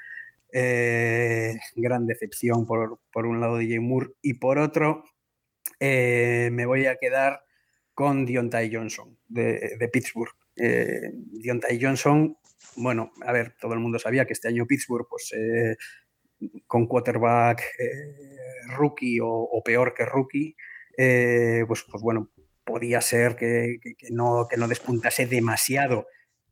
[0.53, 5.05] Eh, gran decepción por, por un lado DJ Moore y por otro
[5.79, 7.45] eh, me voy a quedar
[7.93, 10.33] con Deontay Johnson de, de Pittsburgh.
[10.57, 11.11] Eh,
[11.79, 12.37] Johnson,
[12.75, 15.75] bueno, a ver, todo el mundo sabía que este año Pittsburgh, pues eh,
[16.67, 18.15] con quarterback eh,
[18.77, 20.55] rookie o, o peor que rookie,
[20.97, 22.31] eh, pues, pues bueno,
[22.63, 26.07] podía ser que, que- que no, que no despuntase demasiado,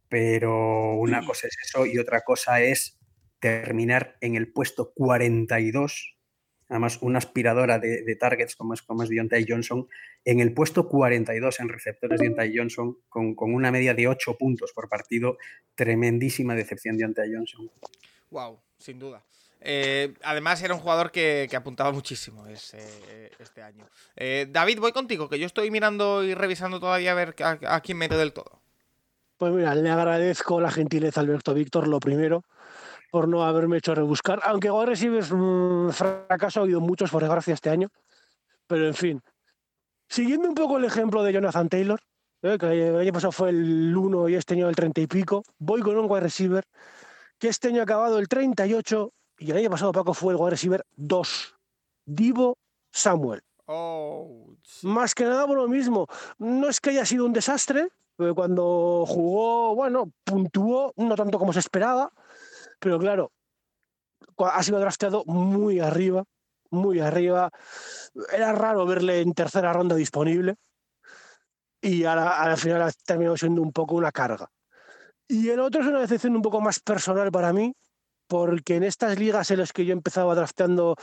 [0.10, 2.99] pero una cosa es eso y otra cosa es
[3.39, 6.18] terminar en el puesto 42,
[6.70, 9.88] además una aspiradora de, de targets como es, como es Deontay Johnson,
[10.24, 14.72] en el puesto 42 en receptores Deontay Johnson, con, con una media de 8 puntos
[14.74, 15.38] por partido,
[15.76, 17.70] tremendísima decepción de Deontay Johnson.
[18.30, 19.24] Wow, sin duda.
[19.61, 23.89] Eh, además, era un jugador que, que apuntaba muchísimo ese- este año.
[24.15, 27.82] Eh, David, voy contigo, que yo estoy mirando y revisando todavía a ver a, a
[27.82, 28.61] quién meto del todo.
[29.38, 32.43] Pues mira, le agradezco la gentileza a Alberto Víctor, lo primero,
[33.12, 34.39] por no haberme hecho rebuscar.
[34.43, 37.89] Aunque Wide Receivers, mm, fracaso ha habido muchos, por desgracia, este año.
[38.68, 39.22] Pero en fin,
[40.07, 41.99] siguiendo un poco el ejemplo de Jonathan Taylor,
[42.41, 45.43] eh, que el año pasado fue el 1 y este año el 30 y pico.
[45.57, 46.64] Voy con un wide receiver
[47.38, 50.51] que este año ha acabado el 38 y el año pasado Paco fue el wide
[50.51, 51.55] receiver 2.
[52.05, 52.57] Divo
[52.91, 53.41] Samuel.
[53.66, 54.88] Oh, sí.
[54.88, 56.07] Más que nada por lo mismo.
[56.38, 57.89] No es que haya sido un desastre,
[58.36, 62.12] cuando jugó, bueno, puntuó, no tanto como se esperaba,
[62.80, 63.32] pero claro,
[64.38, 66.23] ha sido drafteado muy arriba,
[66.71, 67.51] muy arriba.
[68.32, 70.55] Era raro verle en tercera ronda disponible
[71.82, 74.49] y al final ha terminado siendo un poco una carga.
[75.27, 77.73] Y el otro es una decepción un poco más personal para mí,
[78.27, 80.95] porque en estas ligas en las que yo empezaba drafteando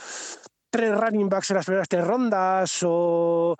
[0.69, 3.55] tres running backs en las primeras tres rondas o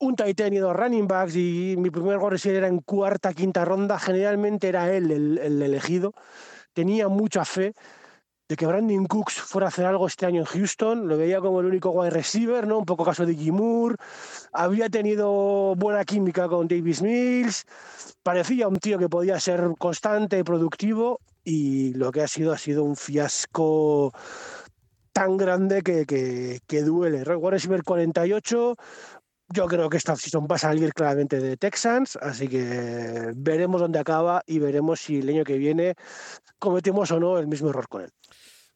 [0.00, 3.64] un tight end y dos running backs y mi primer receiver era en cuarta, quinta
[3.64, 6.14] ronda, generalmente era él el, el elegido.
[6.72, 7.74] Tenía mucha fe
[8.50, 11.60] de que Brandon Cooks fuera a hacer algo este año en Houston, lo veía como
[11.60, 12.78] el único wide receiver, ¿no?
[12.78, 13.94] Un poco caso de Moore,
[14.52, 17.64] había tenido buena química con Davis Mills,
[18.24, 22.82] parecía un tío que podía ser constante, productivo y lo que ha sido ha sido
[22.82, 24.12] un fiasco
[25.12, 27.22] tan grande que, que, que duele.
[27.22, 28.76] Wide receiver 48,
[29.52, 33.98] yo creo que esta season va a salir claramente de Texans, así que veremos dónde
[33.98, 35.96] acaba y veremos si el año que viene
[36.58, 38.12] cometemos o no el mismo error con él.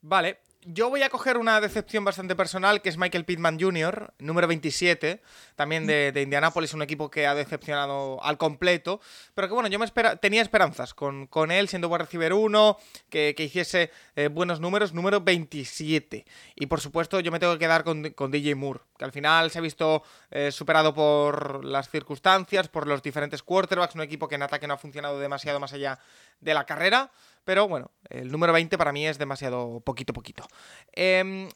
[0.01, 4.47] Vale, yo voy a coger una decepción bastante personal, que es Michael Pittman Jr., número
[4.49, 5.21] 27,
[5.57, 9.01] también de, de Indianapolis, un equipo que ha decepcionado al completo,
[9.35, 9.87] pero que bueno, yo me
[10.21, 12.79] tenía esperanzas con, con él siendo buen receiver 1,
[13.11, 16.25] que, que hiciese eh, buenos números, número 27.
[16.57, 19.51] Y por supuesto, yo me tengo que quedar con, con DJ Moore, que al final
[19.51, 24.37] se ha visto eh, superado por las circunstancias, por los diferentes quarterbacks, un equipo que
[24.37, 25.99] en ataque no ha funcionado demasiado más allá
[26.41, 27.11] de la carrera.
[27.45, 30.47] Pero bueno, el número 20 para mí es demasiado poquito poquito.
[30.95, 31.49] Eh,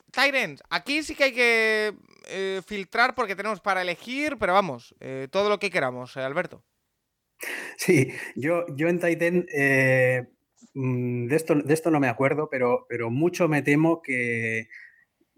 [0.70, 1.94] aquí sí que hay que
[2.28, 6.62] eh, filtrar porque tenemos para elegir, pero vamos, eh, todo lo que queramos, eh, Alberto.
[7.76, 9.46] Sí, yo, yo en Titan,
[10.74, 14.68] mm, de, esto, de esto no me acuerdo, pero, pero mucho me temo que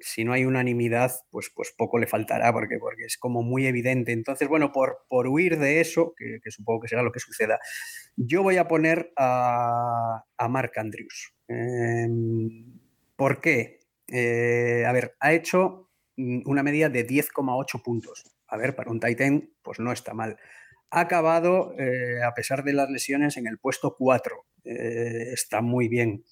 [0.00, 4.12] si no hay unanimidad, pues, pues poco le faltará, porque, porque es como muy evidente.
[4.12, 7.58] Entonces, bueno, por, por huir de eso, que, supongo que será lo que suceda,
[8.16, 11.34] yo voy a poner a, a Mark Andrews.
[11.48, 12.08] Eh,
[13.16, 13.80] ¿Por qué?
[14.08, 18.24] Eh, a ver, ha hecho mm, una media de 10,8 puntos.
[18.48, 20.36] A ver, para un Titan, pues no está mal.
[20.90, 24.46] Ha acabado, eh, a pesar de las lesiones, en el puesto 4.
[24.64, 26.24] Eh, está muy bien.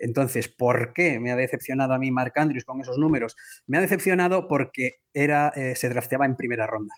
[0.00, 3.36] Entonces, ¿por qué me ha decepcionado a mí Mark Andrews con esos números?
[3.66, 6.94] Me ha decepcionado porque era, eh, se drafteaba en primera ronda.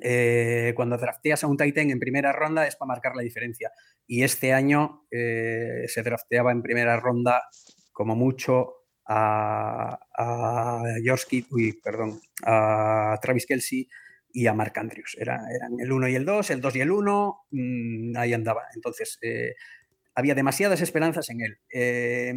[0.00, 3.70] Eh, cuando drafteas a un Titan en primera ronda es para marcar la diferencia.
[4.06, 7.42] Y este año eh, se drafteaba en primera ronda
[7.92, 8.74] como mucho
[9.06, 11.44] a, a George
[11.82, 13.88] perdón, a Travis Kelsey
[14.32, 15.16] y a Mark Andrews.
[15.18, 18.64] Era, eran el 1 y el 2, el 2 y el 1, mmm, ahí andaba.
[18.74, 19.18] Entonces,
[20.18, 21.58] había demasiadas esperanzas en él.
[21.72, 22.34] Eh,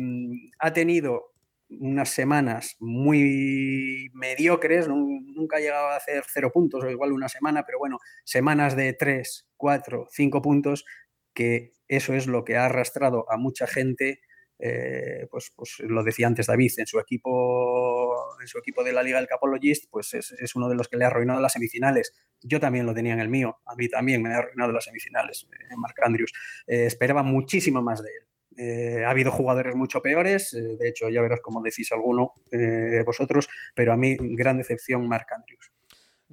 [0.60, 1.34] ha tenido
[1.68, 7.64] unas semanas muy mediocres, nunca ha llegado a hacer cero puntos o igual una semana,
[7.66, 10.86] pero bueno, semanas de 3, 4, 5 puntos,
[11.34, 14.20] que eso es lo que ha arrastrado a mucha gente
[14.64, 19.02] eh, pues, pues, lo decía antes David, en su equipo, en su equipo de la
[19.02, 22.14] Liga del Capologist, pues es, uno de los que le ha arruinado las semifinales.
[22.42, 25.48] Yo también lo tenía en el mío, a mí también me ha arruinado las semifinales,
[25.52, 26.32] eh, Mark Andrews.
[26.68, 28.28] Eh, esperaba muchísimo más de él.
[28.58, 33.48] Eh, ha habido jugadores mucho peores, de hecho ya verás como decís alguno eh, vosotros,
[33.74, 35.72] pero a mí gran decepción Mark Andrews.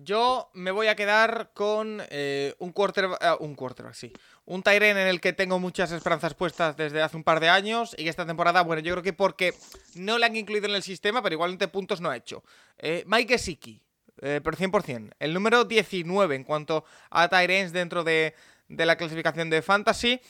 [0.01, 3.57] Yo me voy a quedar con eh, un quarterback, un
[3.93, 4.13] sí,
[4.45, 7.97] un Tyren en el que tengo muchas esperanzas puestas desde hace un par de años
[7.99, 9.55] y esta temporada, bueno, yo creo que porque
[9.97, 12.45] no le han incluido en el sistema, pero igualmente puntos no ha hecho.
[12.79, 13.83] Eh, Mike Gesicki,
[14.23, 18.37] eh, pero 100%, el número 19 en cuanto a Tyrens dentro de,
[18.69, 20.21] de, la clasificación de Fantasy.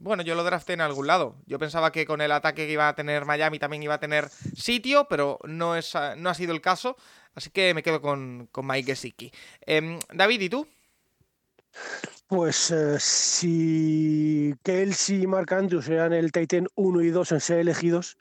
[0.00, 1.36] Bueno, yo lo drafté en algún lado.
[1.46, 4.28] Yo pensaba que con el ataque que iba a tener Miami también iba a tener
[4.56, 6.96] sitio, pero no, es, no ha sido el caso.
[7.34, 9.32] Así que me quedo con, con Mike Gesicki.
[9.66, 10.66] Eh, David, ¿y tú?
[12.26, 17.58] Pues eh, si Kelsey y Mark Andrews eran el Titan 1 y 2 en ser
[17.58, 18.18] elegidos,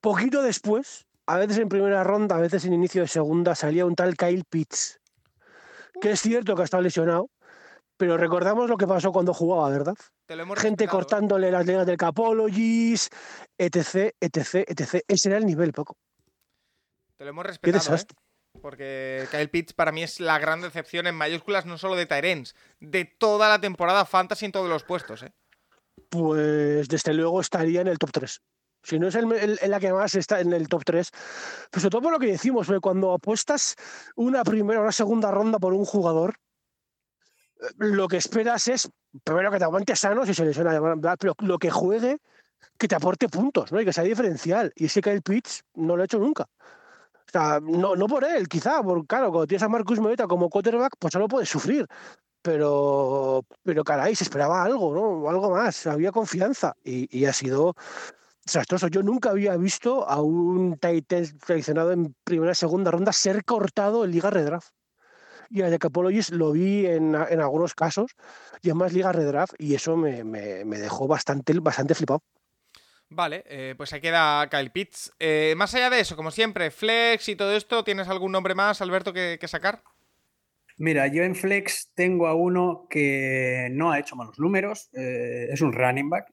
[0.00, 3.94] poquito después, a veces en primera ronda, a veces en inicio de segunda, salía un
[3.94, 5.00] tal Kyle Pitts,
[6.00, 7.30] que es cierto que ha estado lesionado,
[7.96, 9.94] pero recordamos lo que pasó cuando jugaba, ¿verdad?
[10.56, 11.52] Gente cortándole ¿eh?
[11.52, 13.08] las líneas del Capologis,
[13.58, 15.04] etc, etc, etc.
[15.06, 15.96] Ese era el nivel, poco.
[17.16, 18.00] Te lo hemos respetado, ¿eh?
[18.60, 22.54] Porque Kyle Pitts para mí es la gran decepción en mayúsculas, no solo de Tyrens,
[22.80, 25.32] de toda la temporada Fantasy en todos los puestos, ¿eh?
[26.08, 28.42] Pues desde luego estaría en el top 3.
[28.84, 31.10] Si no es el, el, la que más está en el top 3.
[31.70, 33.74] Pues sobre todo por lo que decimos, cuando apuestas
[34.14, 36.34] una primera o una segunda ronda por un jugador,
[37.78, 38.90] lo que esperas es,
[39.24, 40.78] primero que te aguante sano si se lesiona,
[41.18, 42.18] pero lo que juegue,
[42.78, 43.80] que te aporte puntos, ¿no?
[43.80, 44.72] Y que sea diferencial.
[44.76, 46.46] Y ese que el pitch no lo ha hecho nunca.
[47.34, 50.92] Sea, no, no por él, quizá, porque claro, cuando tienes a Marcus Moeta como quarterback,
[51.00, 51.84] pues solo puedes sufrir.
[52.42, 55.28] Pero, pero caray, se esperaba algo, ¿no?
[55.28, 56.76] Algo más, había confianza.
[56.84, 57.74] Y, y ha sido
[58.46, 58.86] desastroso.
[58.86, 64.12] Yo nunca había visto a un Titan seleccionado en primera segunda ronda ser cortado en
[64.12, 64.68] Liga Redraft.
[65.50, 68.12] Y a Decapologist lo vi en, en, algunos casos
[68.62, 72.22] y en más Liga Redraft y eso me, me, me dejó bastante, bastante flipado.
[73.14, 75.12] Vale, eh, pues ahí queda Kyle Pitts.
[75.20, 78.82] Eh, más allá de eso, como siempre, Flex y todo esto, ¿tienes algún nombre más,
[78.82, 79.84] Alberto, que, que sacar?
[80.78, 85.60] Mira, yo en Flex tengo a uno que no ha hecho malos números, eh, es
[85.60, 86.32] un running back,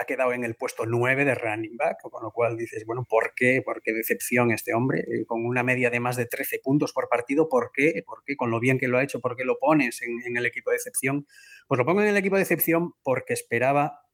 [0.00, 3.32] ha quedado en el puesto 9 de running back, con lo cual dices, bueno, ¿por
[3.34, 3.60] qué?
[3.64, 5.04] ¿Por qué decepción este hombre?
[5.26, 8.04] Con una media de más de 13 puntos por partido, ¿por qué?
[8.06, 8.36] ¿Por qué?
[8.36, 10.70] Con lo bien que lo ha hecho, ¿por qué lo pones en, en el equipo
[10.70, 11.26] de excepción?
[11.66, 14.04] Pues lo pongo en el equipo de excepción porque esperaba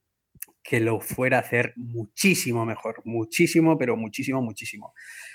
[0.64, 4.94] que lo fuera a hacer muchísimo mejor, muchísimo, pero muchísimo, muchísimo.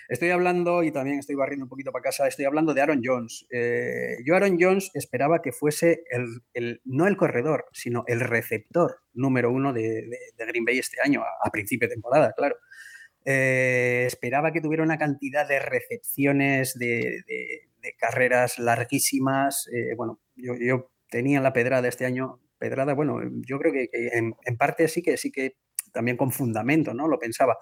[0.10, 3.46] Estoy hablando, y también estoy barriendo un poquito para casa, estoy hablando de Aaron Jones.
[3.52, 6.04] Eh, yo Aaron Jones esperaba que fuese
[6.54, 11.22] el, no el corredor, sino el receptor número uno de, de, Green Bay este año,
[11.22, 12.56] a, a, principio de temporada, claro.
[13.24, 17.22] Eh, esperaba que tuviera una cantidad de recepciones, de,
[17.82, 19.68] de carreras larguísimas.
[19.72, 24.10] Eh, bueno, yo, yo tenía la pedrada este año Pedrada, bueno, yo creo que, que
[24.10, 25.56] en, en, parte sí que sí que
[25.92, 27.08] también con fundamento, ¿no?
[27.08, 27.58] Lo pensaba.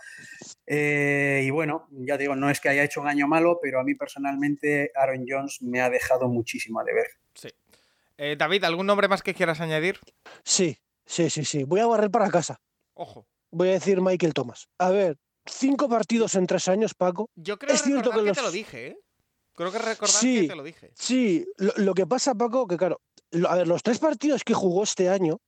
[0.66, 3.84] Eh, y bueno, ya digo, no es que haya hecho un año malo, pero a
[3.84, 7.08] mí personalmente Aaron Jones me ha dejado muchísimo de ver.
[7.34, 7.50] Sí.
[8.18, 10.00] Eh, David, ¿algún nombre más que quieras añadir?
[10.44, 11.64] Sí, sí, sí, sí.
[11.64, 12.60] Voy a barrer para casa.
[12.94, 13.28] Ojo.
[13.52, 14.68] Voy a decir Michael Thomas.
[14.78, 17.30] A ver, cinco partidos en tres años, Paco.
[17.36, 18.26] Yo creo es cierto que, los...
[18.26, 18.98] que te lo dije, ¿eh?
[19.54, 20.92] Creo que recordar sí, que te lo dije.
[20.94, 23.02] Sí, lo, lo, que pasa, Paco, que claro,
[23.48, 25.40] a ver, los tres partidos que jugó este año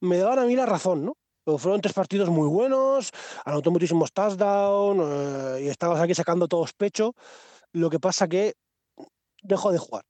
[0.00, 1.16] me daban a mí la razón, ¿no?
[1.58, 3.10] Fueron tres partidos muy buenos,
[3.44, 7.14] anotó muchísimos touchdowns eh, y estabas aquí sacando todos pecho.
[7.72, 8.54] Lo que pasa que
[9.42, 10.04] dejó de jugar,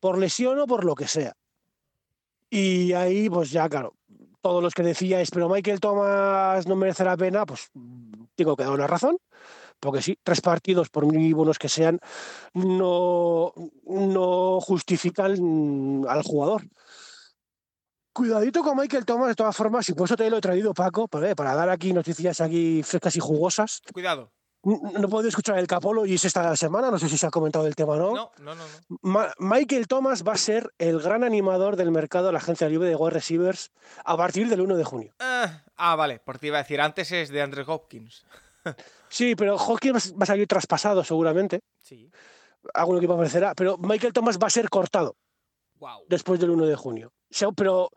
[0.00, 1.34] por lesión o por lo que sea.
[2.48, 3.94] Y ahí, pues ya, claro,
[4.40, 7.70] todos los que decíais, pero Michael Thomas no merece la pena, pues
[8.36, 9.18] digo que da una razón
[9.84, 12.00] porque sí, tres partidos, por muy buenos que sean,
[12.54, 13.52] no,
[13.84, 16.62] no justifican al jugador.
[18.14, 21.06] Cuidadito con Michael Thomas, de todas formas, y por eso te lo he traído, Paco,
[21.06, 23.82] para, para dar aquí noticias aquí frescas y jugosas.
[23.92, 24.32] Cuidado.
[24.62, 27.66] No puedo escuchar el Capolo y es esta semana, no sé si se ha comentado
[27.66, 28.14] el tema no.
[28.14, 28.64] No, no, no.
[28.88, 28.98] no.
[29.02, 32.88] Ma Michael Thomas va a ser el gran animador del mercado de la agencia libre
[32.88, 33.72] de wide receivers
[34.02, 35.14] a partir del 1 de junio.
[35.18, 38.24] Ah, ah, vale, porque iba a decir, antes es de Andrew Hopkins.
[39.14, 41.60] Sí, pero Hopkins va a salir traspasado seguramente.
[41.80, 42.10] Sí.
[42.74, 45.14] Algún equipo aparecerá, pero Michael Thomas va a ser cortado.
[45.76, 46.00] Wow.
[46.08, 47.12] Después del 1 de junio.
[47.56, 47.90] Pero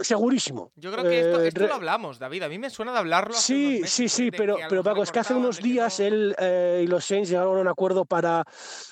[0.00, 0.70] segurísimo.
[0.76, 2.42] Yo creo que esto, esto, lo hablamos, David.
[2.42, 3.32] A mí me suena de hablarlo.
[3.32, 6.04] Sí, sí, sí, pero, pero Paco, es que hace unos días no...
[6.04, 8.44] él eh, y los Saints llegaron a un acuerdo para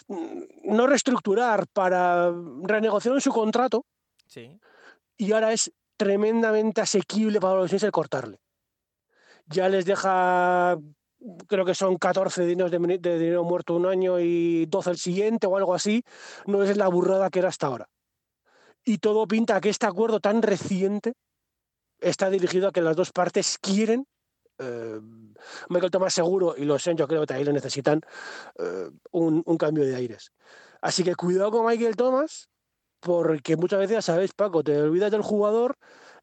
[0.07, 3.85] mm, no reestructurar, para renegociar en su contrato.
[4.27, 4.59] Sí.
[5.19, 8.39] Y ahora es tremendamente asequible para los Saints el cortarle.
[9.45, 10.79] Ya les deja
[11.47, 15.47] creo que son 14 dineros de, de, dinero muerto un año y 12 el siguiente
[15.47, 16.03] o algo así,
[16.47, 17.89] no es la burrada que era hasta ahora.
[18.85, 21.13] Y todo pinta a que este acuerdo tan reciente
[22.01, 24.07] está dirigido a que las dos partes quieren.
[24.59, 25.01] Eh,
[25.69, 28.01] Michael Thomas seguro y los yo creo que ahí lo necesitan
[28.59, 30.33] eh, un, un, cambio de aires.
[30.81, 32.49] Así que cuidado con Michael Thomas,
[33.01, 35.77] porque muchas veces, sabéis, Paco, te olvidas del jugador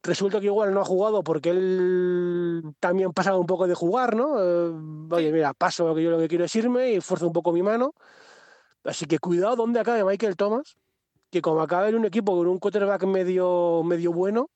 [0.06, 4.42] resulta que igual no ha jugado porque él también pasado un poco de jugar, ¿no?
[4.42, 4.72] Eh,
[5.12, 7.64] oye, mira, paso que yo lo que quiero es irme y esfuerzo un poco mi
[7.64, 7.94] mano.
[8.84, 10.78] Así que cuidado donde acabe Michael Thomas,
[11.32, 14.50] que como acabe en un equipo con un quarterback medio, medio bueno,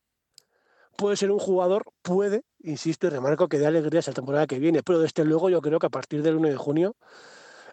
[0.96, 4.84] puede ser un jugador, puede, insisto y remarco que dé alegrías la temporada que viene,
[4.84, 6.96] pero desde luego yo creo que a partir del 1 de junio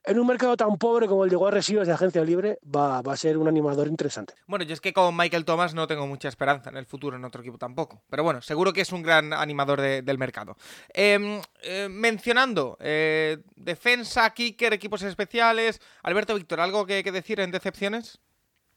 [0.06, 3.36] en un mercado tan pobre como el de residuos de agencia libre, va, a ser
[3.36, 4.34] un animador interesante.
[4.46, 7.24] Bueno, yo es que con Michael Thomas no tengo mucha esperanza en el futuro en
[7.24, 8.02] otro equipo tampoco.
[8.08, 10.56] Pero bueno, seguro que es un gran animador de, del mercado.
[10.94, 15.80] Eh, eh, mencionando eh, defensa, kicker, equipos especiales.
[16.02, 18.20] Alberto Víctor, ¿algo que, que decir en decepciones?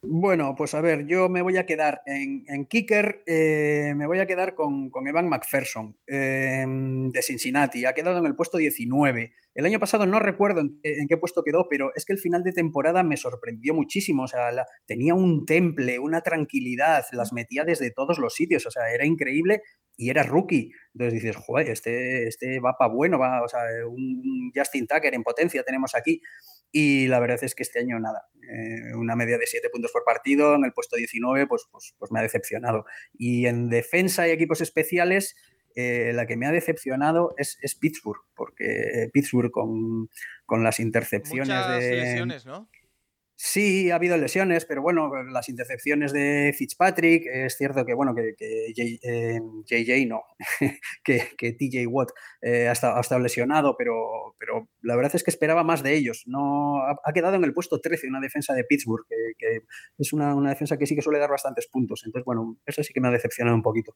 [0.02, 4.26] Bueno, pues a ver, yo me voy a quedar en, Kicker, eh, me voy a
[4.26, 7.84] quedar con, Evan McPherson eh, de Cincinnati.
[7.84, 9.34] Ha quedado en el puesto 19.
[9.56, 12.54] El año pasado no recuerdo en, qué puesto quedó, pero es que el final de
[12.54, 14.24] temporada me sorprendió muchísimo.
[14.24, 14.52] O sea,
[14.86, 18.66] tenía un temple, una tranquilidad, las metía desde todos los sitios.
[18.68, 19.64] O sea, era increíble
[19.97, 20.72] y era rookie.
[20.93, 25.24] Entonces dices, joder, este, este va para bueno, va, o sea, un Justin Tucker en
[25.24, 26.22] potencia tenemos aquí.
[26.72, 28.28] Y la verdad es que este año nada.
[28.41, 32.11] Eh, una media de 7 puntos por partido, en el puesto 19, pues, pues, pues
[32.11, 32.86] me ha decepcionado.
[33.13, 35.36] Y en defensa y equipos especiales,
[35.76, 40.09] eh, la que me ha decepcionado es, Pittsburgh, porque Pittsburgh con,
[40.45, 41.95] con las intercepciones Muchas de.
[41.95, 42.70] lesiones, ¿no?
[43.42, 48.36] Sí, ha habido lesiones, pero bueno, las intercepciones de Fitzpatrick, es cierto que bueno, que,
[48.76, 50.24] JJ eh, no,
[51.06, 52.10] que, TJ Watt
[52.42, 56.24] eh, ha, estado, lesionado, pero, pero la verdad es que esperaba más de ellos.
[56.26, 59.62] No, ha, quedado en el puesto 13 una defensa de Pittsburgh, que,
[59.98, 62.02] es una, defensa que sí que suele dar bastantes puntos.
[62.06, 63.96] Entonces, bueno, eso sí que me ha decepcionado un poquito.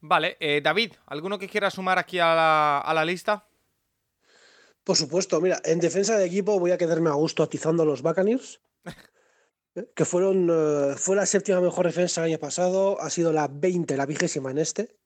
[0.00, 3.46] Vale, eh, David, ¿alguno que quiera sumar aquí a la, a la lista?
[4.82, 8.02] Por supuesto, mira, en defensa de equipo voy a quedarme a gusto atizando a los
[8.02, 8.60] Buccaneers
[9.94, 13.96] que fueron, eh, fue la séptima mejor defensa el año pasado, ha sido la 20,
[13.96, 14.96] la vigésima en este.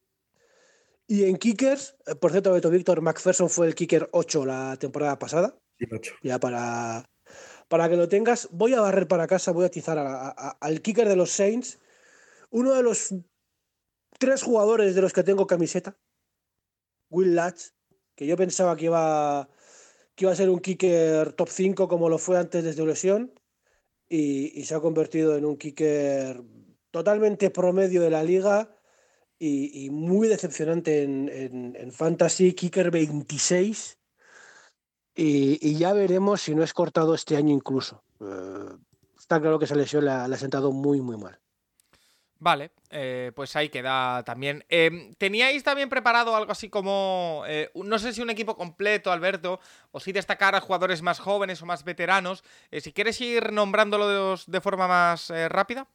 [1.06, 5.18] Y en kickers, eh, por cierto, Beto Víctor McPherson fue el kicker 8 la temporada
[5.18, 5.58] pasada.
[6.22, 7.08] Ya para,
[7.68, 11.16] para que lo tengas, voy a barrer para casa, voy a atizar al kicker de
[11.16, 11.78] los Saints,
[12.50, 13.14] uno de los
[14.18, 15.98] tres jugadores de los que tengo camiseta,
[17.10, 17.68] Will Latch,
[18.16, 19.48] que yo pensaba que iba,
[20.14, 23.35] que iba a ser un kicker top 5 como lo fue antes desde lesión
[24.08, 26.42] y, se ha convertido en un kicker
[26.90, 28.76] totalmente promedio de la liga
[29.38, 33.98] y, muy decepcionante en, Fantasy, kicker 26.
[35.14, 38.02] Y, ya veremos si no es cortado este año incluso.
[38.20, 38.76] Eh,
[39.18, 41.40] está claro que esa lesión le ha sentado muy, muy mal.
[42.38, 44.62] Vale, eh, pues ahí queda también.
[44.68, 49.58] Em, ¿Teníais también preparado algo así como, eh, no sé si un equipo completo, Alberto,
[49.90, 52.44] o si destacar a jugadores más jóvenes o más veteranos?
[52.70, 55.88] Eh, si quieres ir nombrándolos de forma más rápida.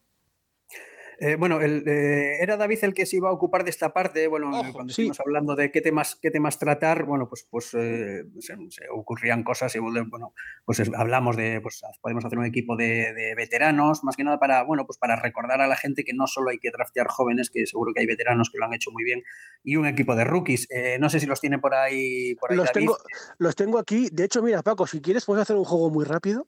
[1.24, 4.28] Eh, bueno, eh, era David el que se iba a ocupar de esta parte.
[4.28, 8.56] Bueno, cuando estuvimos hablando de qué temas, qué temas tratar, bueno, pues, pues eh, se,
[8.92, 10.34] ocurrían cosas y bueno,
[10.66, 14.88] pues hablamos de, pues podemos hacer un equipo de, veteranos, más que nada para, bueno,
[14.88, 17.94] pues para recordar a la gente que no solo hay que draftear jóvenes, que seguro
[17.94, 19.22] que hay veteranos que lo han hecho muy bien,
[19.64, 20.70] y un equipo de rookies.
[21.00, 22.36] no sé si los tiene por ahí.
[22.50, 22.98] los, Tengo,
[23.38, 24.10] los tengo aquí.
[24.12, 26.48] De hecho, mira, Paco, si quieres, puedes hacer un juego muy rápido.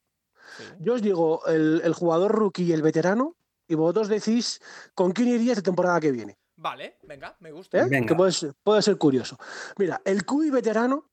[0.80, 4.62] Yo os digo, el, el jugador rookie y el veterano, y vosotros decís
[4.94, 6.38] con quién irías de temporada que viene.
[6.56, 7.86] Vale, venga, me gusta.
[7.86, 8.06] ¿Eh?
[8.06, 9.38] Que puede, ser curioso.
[9.78, 11.12] Mira, el QI veterano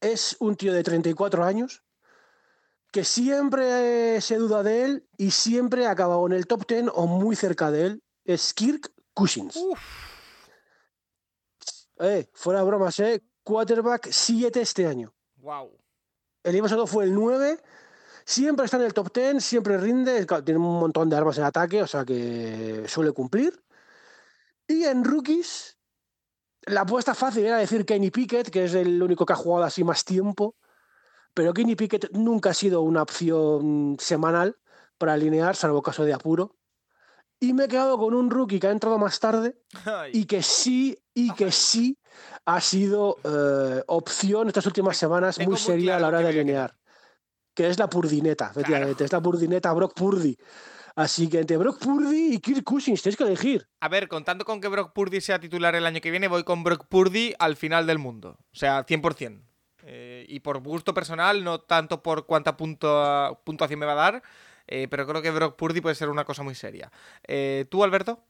[0.00, 1.84] es un tío de 34 años
[2.90, 7.06] que siempre se duda de él y siempre ha acabado en el top 10 o
[7.06, 8.02] muy cerca de él.
[8.24, 9.58] Es Kirk Cushings.
[12.00, 13.22] Eh, fuera bromas, ¿eh?
[13.42, 15.14] Quarterback 7 este año.
[15.36, 15.70] Wow.
[16.42, 17.60] El año pasado fue el 9
[18.28, 21.82] Siempre está en el top 10, siempre rinde, tiene un montón de armas en ataque,
[21.82, 23.58] o sea que suele cumplir.
[24.66, 25.78] Y en rookies,
[26.66, 29.82] la apuesta fácil era decir Kenny Pickett, que es el único que ha jugado así
[29.82, 30.56] más tiempo,
[31.32, 34.58] pero Kenny Pickett nunca ha sido una opción semanal
[34.98, 36.54] para alinear, salvo caso de apuro.
[37.40, 39.58] Y me he quedado con un rookie que ha entrado más tarde
[40.12, 41.98] y que sí, y que sí
[42.44, 46.78] ha sido eh, opción estas últimas semanas muy seria a la hora de alinear
[47.58, 50.38] que es la Purdineta, efectivamente, es la Purdineta Brock Purdy.
[50.94, 53.68] Así que entre Brock Purdy y Kirk Cousins tienes que elegir.
[53.80, 56.62] A ver, contando con que Brock Purdy sea titular el año que viene, voy con
[56.62, 58.38] Brock Purdy al final del mundo.
[58.52, 59.42] O sea, 100%.
[59.82, 64.22] Eh, y por gusto personal, no tanto por cuánta punto, puntuación me va a dar,
[64.68, 66.92] eh, pero creo que Brock Purdy puede ser una cosa muy seria.
[67.26, 68.22] Eh, ¿Tú, Alberto?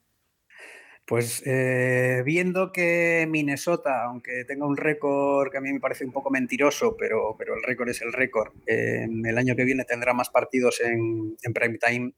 [1.08, 6.12] Pues eh, viendo que Minnesota, aunque tenga un récord que a mí me parece un
[6.12, 10.28] poco mentiroso, pero, pero el récord es el récord, el año que viene tendrá más
[10.28, 12.12] partidos en, en prime time,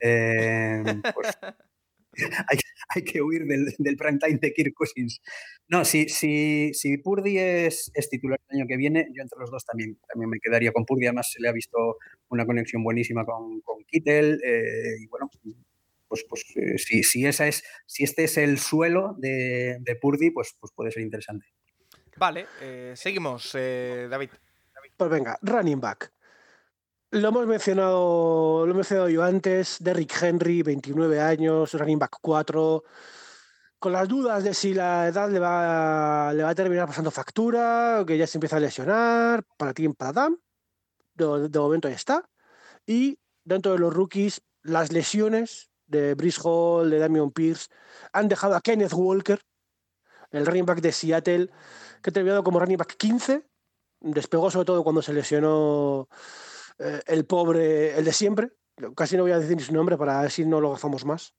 [0.00, 0.82] eh,
[1.14, 1.38] pues
[2.94, 5.22] hay, que huir del, del, prime time de Kirk Cousins.
[5.68, 9.64] No, si, si, si Purdy es, titular el año que viene, yo entre los dos
[9.64, 11.06] también, también me quedaría con Purdy.
[11.06, 11.96] Además, se le ha visto
[12.28, 14.40] una conexión buenísima con, con Kittel.
[14.44, 15.30] Eh, y bueno,
[16.12, 20.54] pues, pues eh, si, esa es, si este es el suelo de, de Purdy, pues,
[20.60, 21.46] pues puede ser interesante.
[22.18, 24.28] Vale, eh, seguimos, eh, David.
[24.94, 26.12] Pues venga, running back.
[27.12, 32.84] Lo hemos mencionado, lo he mencionado yo antes, Derrick Henry, 29 años, running back 4,
[33.78, 38.02] con las dudas de si la edad le va, le va a terminar pasando factura,
[38.02, 40.38] o que ya se empieza a lesionar, para ti, para Dam.
[41.14, 42.28] De, de momento ya está.
[42.86, 47.68] Y dentro de los rookies, las lesiones de Brice Hall, de Damian Pierce,
[48.12, 49.40] han dejado a Kenneth Walker,
[50.30, 51.50] el running back de Seattle,
[52.02, 53.46] que ha terminado como running back 15.
[54.00, 56.08] Despegó sobre todo cuando se lesionó
[56.78, 58.50] eh, el pobre, el de siempre.
[58.96, 61.34] Casi no voy a decir ni su nombre para ver si no lo gafamos más.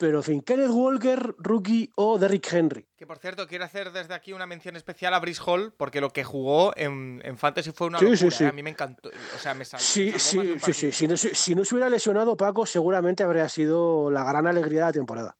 [0.00, 2.88] Pero en fin, Kenneth Walker, rookie o Derrick Henry.
[2.96, 6.08] Que por cierto, quiero hacer desde aquí una mención especial a Brice Hall, porque lo
[6.08, 8.18] que jugó en, Fantasy fue una Sí, locura.
[8.30, 8.44] sí, sí.
[8.44, 8.46] ¿eh?
[8.46, 9.10] A mí me encantó.
[9.10, 10.90] O sea, me sal- Sí, sí, sí, sí.
[10.92, 14.80] Si no, se- si no se hubiera lesionado Paco, seguramente habría sido la gran alegría
[14.80, 15.36] de la temporada.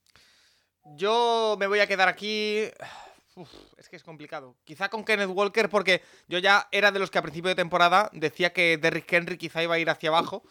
[0.97, 2.65] Yo me voy a quedar aquí.
[3.37, 3.49] Uf,
[3.79, 4.57] es que es complicado.
[4.65, 8.11] Quizá con Kenneth Walker, porque yo ya era de los que a principio de temporada
[8.13, 10.43] decía que Derrick Henry quizá iba a ir hacia abajo.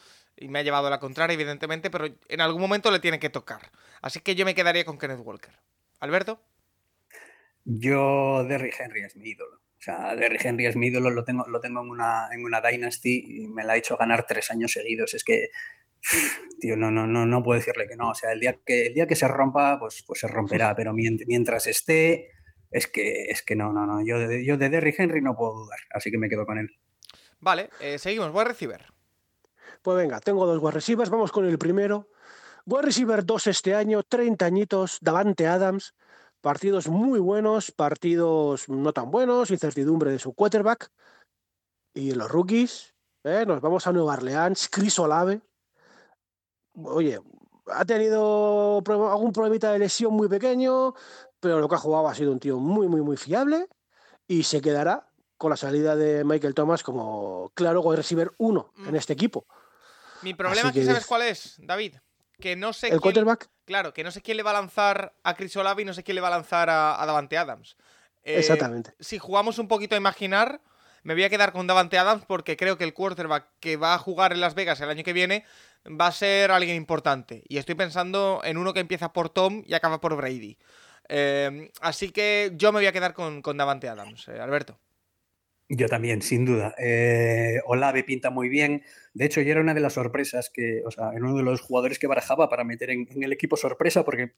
[0.42, 3.30] Y me ha llevado a la contraria, evidentemente, pero en algún momento le tiene que
[3.30, 3.72] tocar.
[4.02, 5.54] Así que yo me quedaría con Kenneth Walker.
[6.00, 6.42] ¿Alberto?
[7.66, 9.58] Yo, Derrick Henry es mi ídolo.
[9.58, 12.62] O sea, Derrick Henry es mi ídolo, lo tengo, lo tengo en, una, en una
[12.62, 15.14] Dynasty y me la ha hecho ganar tres años seguidos.
[15.14, 15.50] Es que,
[16.60, 18.10] tío, no, no, no, no puedo decirle que no.
[18.10, 20.74] O sea, el día que, el día que se rompa, pues, pues se romperá.
[20.76, 22.32] Pero mient- mientras esté,
[22.72, 24.06] es que, es que no, no, no.
[24.06, 25.80] Yo de, yo de Derrick Henry no puedo dudar.
[25.92, 26.70] Así que me quedo con él.
[27.40, 28.32] Vale, eh, seguimos.
[28.32, 28.80] Voy a recibir.
[29.82, 32.10] Pues venga, tengo dos wide receivers, vamos con el primero.
[32.66, 35.94] Wide receiver 2 este año, 30 añitos, Davante Adams.
[36.42, 40.90] Partidos muy buenos, partidos no tan buenos, incertidumbre de su quarterback.
[41.94, 43.46] Y los rookies, ¿eh?
[43.48, 45.42] nos vamos a Nueva Orleans, Chris Olave.
[46.76, 47.20] Oye,
[47.68, 50.94] ha tenido algún problemita de lesión muy pequeño,
[51.40, 53.68] pero lo que ha jugado ha sido un tío muy, muy, muy fiable
[54.28, 58.92] y se quedará con la salida de Michael Thomas como claro wide receiver 1 en
[58.94, 58.96] Mm.
[58.96, 59.46] este equipo.
[60.22, 61.96] Mi problema Así aquí, que ¿sabes cuál es, David?
[62.40, 63.02] Que no sé El quién...
[63.02, 65.94] quarterback, Claro, que no sé quién le va a lanzar a Chris Olave y no
[65.94, 67.78] sé quién le va a lanzar a, a Davante Adams.
[68.24, 68.94] Eh, exactamente.
[69.00, 70.62] Si jugamos un poquito a imaginar,
[71.04, 74.00] me voy a quedar con Davante Adams porque creo que el quarterback que va a
[74.00, 75.46] jugar en Las Vegas el año que viene
[75.86, 77.44] va a ser alguien importante.
[77.48, 80.58] Y estoy pensando en uno que empieza por Tom y acaba por Brady.
[81.08, 84.80] Eh, así que yo me voy a quedar con, con Davante Adams, eh, Alberto.
[85.72, 86.74] Yo también, sin duda.
[86.80, 88.84] Eh, Olave pinta muy bien.
[89.14, 91.62] De hecho, ya era una de las sorpresas que, o sea, era uno de los
[91.62, 94.34] jugadores que barajaba para meter en, en el equipo sorpresa, porque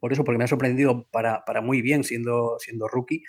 [0.00, 3.24] por eso, porque me ha sorprendido para, para muy bien siendo, siendo rookie.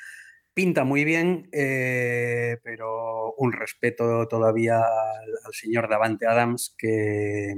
[0.53, 7.53] Pinta muy bien, eh, pero un respeto todavía al, al señor Davante Adams, que,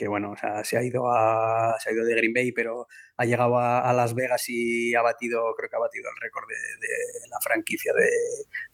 [0.00, 2.86] que, bueno, o sea, se ha ido a, se ha ido de Green Bay, pero
[3.18, 6.48] ha llegado a, a Las Vegas y ha batido, creo que ha batido el récord
[6.48, 8.08] de, de la franquicia de,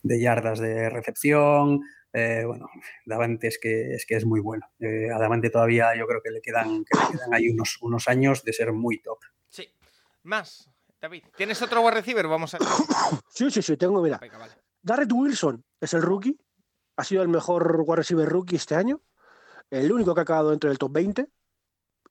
[0.05, 1.81] de yardas de recepción.
[2.13, 2.69] Eh, bueno,
[3.05, 4.71] Davante es que es, que es muy bueno.
[4.79, 8.07] Eh, a Davante todavía yo creo que le quedan, que le quedan ahí unos, unos
[8.07, 9.19] años de ser muy top.
[9.49, 9.69] Sí.
[10.23, 10.71] Más,
[11.01, 11.25] David.
[11.37, 12.29] ¿Tienes otro wide receiver?
[12.29, 12.59] Vamos a.
[13.29, 14.19] Sí, sí, sí, tengo, mira.
[14.19, 14.53] Venga, vale.
[14.81, 16.39] Garrett Wilson es el rookie.
[16.95, 19.03] Ha sido el mejor wide receiver rookie este año.
[19.71, 21.29] El único que ha acabado dentro del top 20.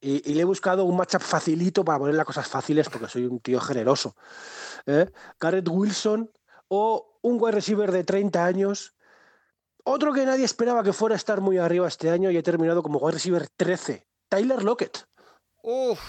[0.01, 3.39] Y, le he buscado un matchup facilito para poner las cosas fáciles porque soy un
[3.39, 4.15] tío generoso.
[4.85, 5.09] ¿eh?
[5.39, 6.29] Garrett Wilson
[6.67, 8.95] o un wide receiver de 30 años.
[9.83, 12.83] Otro que nadie esperaba que fuera a estar muy arriba este año y ha terminado
[12.83, 14.05] como wide receiver 13.
[14.29, 15.07] Tyler Lockett.
[15.63, 15.99] Uf.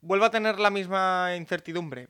[0.00, 2.08] Vuelvo a tener la misma incertidumbre.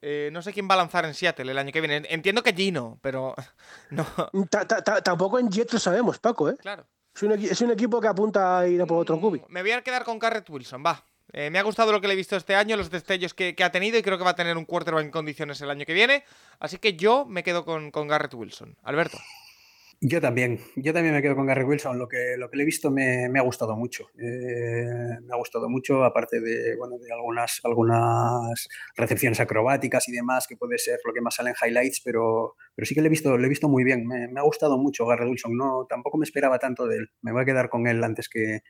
[0.00, 2.06] Eh, no sé quién va a lanzar en Seattle el año que viene.
[2.10, 3.34] Entiendo que Gino, pero
[3.90, 4.06] no.
[4.48, 6.48] Ta- ta- ta- Tampoco en Jets lo sabemos, Paco.
[6.50, 6.56] ¿eh?
[6.58, 6.86] Claro.
[7.14, 9.42] Es, un, es un equipo que apunta a ir a por otro Mm, cubi.
[9.48, 11.04] Me voy a quedar con Garrett Wilson, va.
[11.32, 13.62] Eh, me ha gustado lo que le he visto este año, los destellos que, que
[13.64, 15.92] ha tenido y creo que va a tener un quarterback en condiciones el año que
[15.92, 16.24] viene.
[16.58, 18.76] Así que yo me quedo con, con Garrett Wilson.
[18.82, 19.18] Alberto.
[20.00, 21.98] Yo también, yo también me quedo con Gary Wilson.
[21.98, 24.08] Lo que, lo que le he visto me, me ha gustado mucho.
[24.16, 30.46] Eh, me ha gustado mucho, aparte de, bueno, de algunas, algunas recepciones acrobáticas y demás,
[30.46, 33.10] que puede ser lo que más sale en highlights, pero, pero sí que le he
[33.10, 34.06] visto, le he visto muy bien.
[34.06, 35.56] Me, me ha gustado mucho Gary Wilson.
[35.56, 37.10] No, tampoco me esperaba tanto de él.
[37.22, 38.60] Me voy a quedar con él antes que,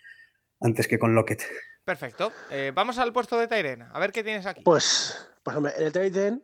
[0.61, 1.43] antes que con Lockett.
[1.85, 2.33] Perfecto.
[2.51, 3.83] Eh, vamos al puesto de Tyren.
[3.83, 4.63] A ver qué tienes aquí.
[4.63, 6.43] Pues, pues hombre, en el end,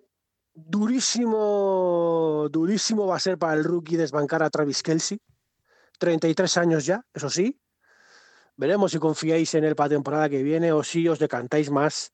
[0.55, 5.21] durísimo, durísimo va a ser para el rookie desbancar a Travis Kelsey.
[5.99, 7.61] 33 años ya, eso sí.
[8.57, 12.13] Veremos si confiáis en él para la temporada que viene o si os decantáis más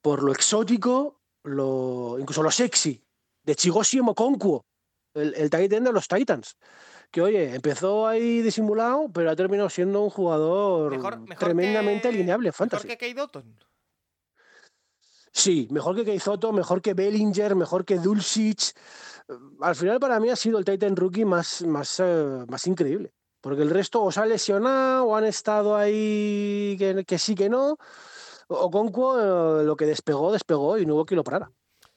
[0.00, 3.02] por lo exótico, lo, incluso lo sexy
[3.42, 4.66] de Chigoshi Mokonkwo,
[5.14, 6.56] el, el tight end de los Titans.
[7.10, 12.08] Que oye, empezó ahí disimulado, pero ha terminado siendo un jugador Mejor, mejor tremendamente que-
[12.08, 13.56] alineable Mejor que Kate Dotton.
[15.34, 18.72] Sí, mejor que Keizoto, mejor que Bellinger, mejor que Dulcich.
[19.28, 23.12] Eh, Al final para mí ha sido el Titan Rookie más, más, eh, más increíble.
[23.40, 27.48] Porque el resto o se ha lesionado o han estado ahí que, que sí que
[27.50, 27.76] no.
[28.46, 31.50] O Conquo eh, lo que despegó, despegó y no hubo quien lo parara.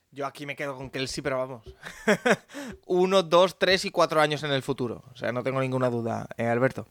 [0.09, 1.63] Yo aquí me quedo con Kelsey, pero vamos.
[2.87, 5.03] Uno, dos, tres y cuatro años en el futuro.
[5.13, 6.87] O sea, no tengo ninguna duda, Alberto.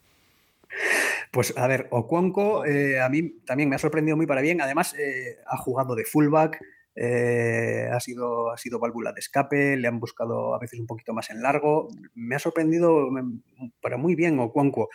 [1.30, 4.60] Pues a ver, Ocuanco eh, a mí también me ha sorprendido muy para bien.
[4.60, 6.60] Además, eh, ha jugado de fullback,
[6.94, 11.12] eh, ha, sido, ha sido válvula de escape, le han buscado a veces un poquito
[11.12, 11.88] más en largo.
[12.14, 13.40] Me ha sorprendido mm,
[13.80, 14.88] para muy bien Ocuanco.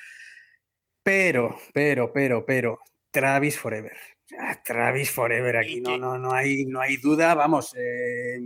[1.04, 2.80] Pero, pero, pero, pero,
[3.12, 3.98] Travis Forever.
[4.64, 8.40] Travis Forever, aquí no, no, no, hay, no hay duda, vamos, eh,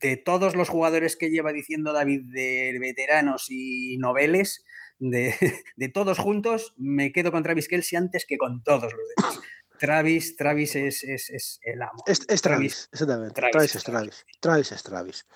[0.00, 4.64] de todos los jugadores que lleva diciendo David de veteranos y noveles,
[5.76, 9.40] de, todos juntos, me quedo con Travis Kelsey antes que con todos los demás.
[9.78, 12.02] Travis, Travis es, el amo.
[12.06, 13.40] Es, Travis, exactamente.
[13.50, 14.26] Travis, es Travis.
[14.40, 15.26] Travis es Travis.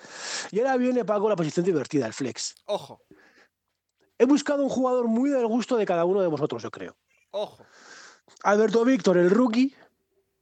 [0.51, 2.55] Y ahora viene Paco la posición divertida, el flex.
[2.65, 3.03] Ojo.
[4.17, 6.97] He buscado un jugador muy del gusto de cada uno de vosotros, yo creo.
[7.31, 7.63] Ojo.
[8.43, 9.75] Alberto Víctor, el rookie.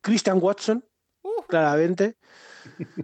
[0.02, 0.84] Christian Watson,
[1.24, 1.44] uh.
[1.48, 2.18] claramente.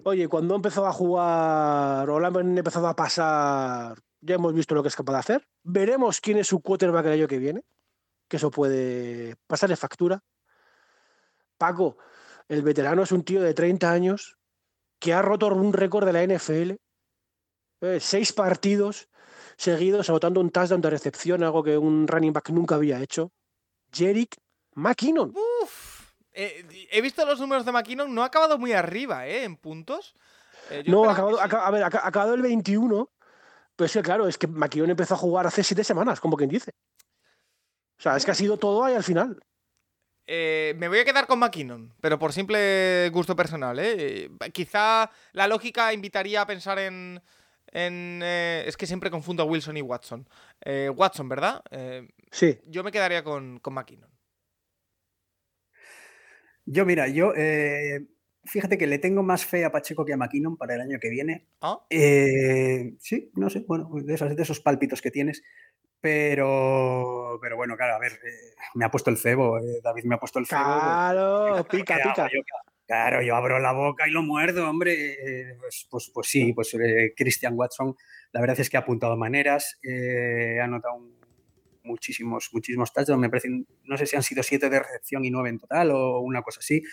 [0.03, 4.89] Oye, cuando empezó a jugar o han empezado a pasar, ya hemos visto lo que
[4.89, 5.47] es capaz de hacer.
[5.63, 7.63] Veremos quién es su quarterback el año que viene,
[8.27, 10.23] que eso puede pasarle factura.
[11.57, 11.97] Paco,
[12.47, 14.37] el veterano es un tío de 30 años
[14.99, 16.71] que ha roto un récord de la NFL.
[17.81, 19.09] Eh, seis partidos
[19.57, 23.31] seguidos anotando un touchdown de recepción, algo que un running back nunca había hecho.
[23.91, 24.35] Jerick
[24.73, 25.33] McKinnon.
[26.33, 29.43] Eh, he visto los números de McKinnon, no ha acabado muy arriba, ¿eh?
[29.43, 30.15] En puntos.
[30.69, 33.09] Eh, no, ha acabado, a ver, ha acabado el 21,
[33.75, 36.49] pero es que claro, es que McKinnon empezó a jugar hace siete semanas, como quien
[36.49, 36.71] dice.
[37.97, 39.39] O sea, es que ha sido todo ahí al final.
[40.27, 43.77] Eh, me voy a quedar con McKinnon, pero por simple gusto personal.
[43.79, 44.29] ¿eh?
[44.53, 47.21] Quizá la lógica invitaría a pensar en.
[47.71, 50.27] es que siempre confundo a Wilson y Watson.
[50.95, 51.63] Watson, ¿verdad?
[52.31, 52.59] sí.
[52.65, 54.15] Yo me quedaría con, con McKinnon.
[56.65, 58.07] Yo, mira, yo, eh,
[58.45, 61.09] fíjate que le tengo más fe a Pacheco que a McKinnon para el año que
[61.09, 61.47] viene.
[61.61, 61.79] ¿Ah?
[61.89, 65.43] Eh, sí, no sé, bueno, de esos, de esos pálpitos que tienes.
[66.01, 70.19] Pero, pero bueno, claro, a ver, eh, me ha puesto el cebo, David me ha
[70.19, 70.61] puesto el cebo.
[70.61, 72.29] Pues, claro, pica, pica.
[72.85, 75.57] claro, yo abro la boca y lo muerdo, hombre.
[75.59, 76.77] Pues, pues, pues, sí, pues
[77.15, 77.95] Christian Watson,
[78.31, 79.79] la verdad es que ha apuntado maneras,
[80.61, 81.15] ha notado un
[81.85, 83.21] muchísimos, muchísimos touchdowns.
[83.21, 86.19] Me parecen, no sé si han sido siete de recepción y nueve en total o
[86.19, 86.83] una cosa así.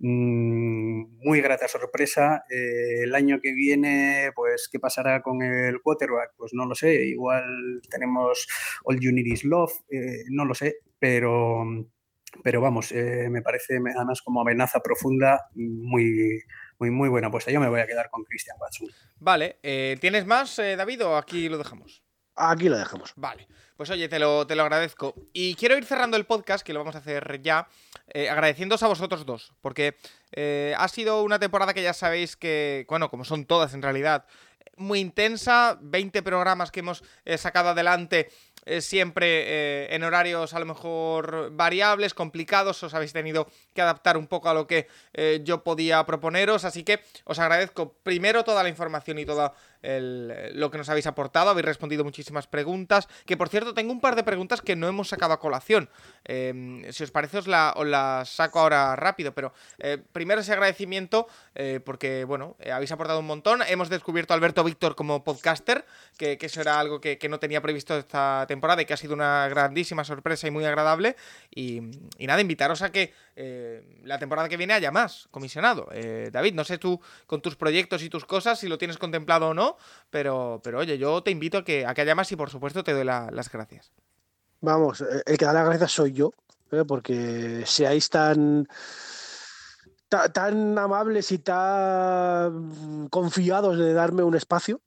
[0.00, 2.44] Mm, muy grata sorpresa.
[2.50, 6.34] Eh, el año que viene, pues, ¿qué pasará con el quarterback?
[6.36, 7.06] Pues no lo sé.
[7.06, 8.46] Igual tenemos
[8.84, 11.64] All You Is Love, eh, no lo sé, pero,
[12.44, 16.42] pero vamos, eh, me parece además como amenaza profunda muy,
[16.78, 18.88] muy, muy buena Pues Yo me voy a quedar con Christian Watson.
[19.18, 19.58] Vale,
[20.00, 22.07] ¿tienes más, David, o aquí lo dejamos?
[22.38, 23.12] Aquí lo dejamos.
[23.16, 23.48] Vale.
[23.76, 25.14] Pues oye, te lo, te lo agradezco.
[25.32, 27.68] Y quiero ir cerrando el podcast, que lo vamos a hacer ya,
[28.08, 29.96] eh, agradeciéndoos a vosotros dos, porque
[30.32, 34.24] eh, ha sido una temporada que ya sabéis que, bueno, como son todas en realidad,
[34.76, 38.30] muy intensa, 20 programas que hemos eh, sacado adelante
[38.80, 44.48] siempre en horarios a lo mejor variables, complicados, os habéis tenido que adaptar un poco
[44.48, 44.88] a lo que
[45.42, 50.78] yo podía proponeros, así que os agradezco primero toda la información y toda lo que
[50.78, 54.60] nos habéis aportado, habéis respondido muchísimas preguntas, que por cierto tengo un par de preguntas
[54.60, 55.88] que no hemos sacado a colación.
[56.24, 61.28] Em, si os parece os, la, las saco ahora rápido, pero eh, primero ese agradecimiento
[61.54, 63.62] eh, porque, bueno, eh, habéis aportado un montón.
[63.66, 65.84] Hemos descubierto a Alberto Víctor como podcaster,
[66.16, 69.48] que, eso era algo que, no tenía previsto esta temporada y que ha sido una
[69.48, 71.16] grandísima sorpresa y muy agradable.
[71.54, 71.80] Y,
[72.20, 73.12] nada, invitaros a que
[74.04, 75.88] la temporada que viene haya más comisionado.
[76.32, 79.54] David, no sé tú con tus proyectos y tus cosas si lo tienes contemplado o
[79.54, 79.76] no,
[80.10, 82.92] pero, pero oye, yo te invito a que, a haya más y por supuesto te
[82.92, 83.92] doy las gracias.
[84.60, 86.32] Vamos, eh, el que da las gracias soy yo,
[86.72, 86.84] ¿eh?
[86.86, 88.66] porque seáis tan,
[90.08, 94.80] tan amables y tan confiados de darme un espacio,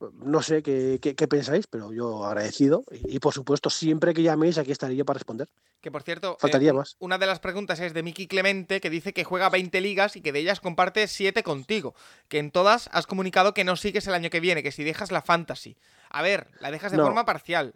[0.00, 2.84] no sé qué, pensáis, pero yo agradecido.
[2.90, 5.48] Y, por supuesto, siempre que llaméis, aquí estaría yo para responder.
[5.80, 6.96] Que por cierto, faltaría eh, más.
[6.98, 10.20] Una de las preguntas es de Miki Clemente, que dice que juega 20 ligas y
[10.20, 11.94] que de ellas comparte 7 contigo.
[12.28, 15.10] Que en todas has comunicado que no sigues el año que viene, que si dejas
[15.10, 15.76] la fantasy.
[16.10, 17.74] A ver, la dejas de forma parcial.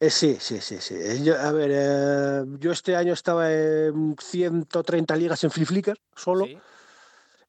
[0.00, 0.94] Eh, sí, sí, sí, sí.
[0.98, 6.46] Eh, a ver, yo este año estaba en 130 ligas en Free Flickr solo.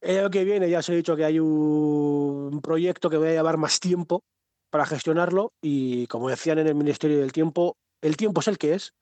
[0.03, 3.31] El año que viene ya os he dicho que hay un proyecto que voy a
[3.31, 4.25] llevar más tiempo
[4.69, 8.73] para gestionarlo y como decían en el Ministerio del Tiempo, el tiempo es el que
[8.73, 8.93] es.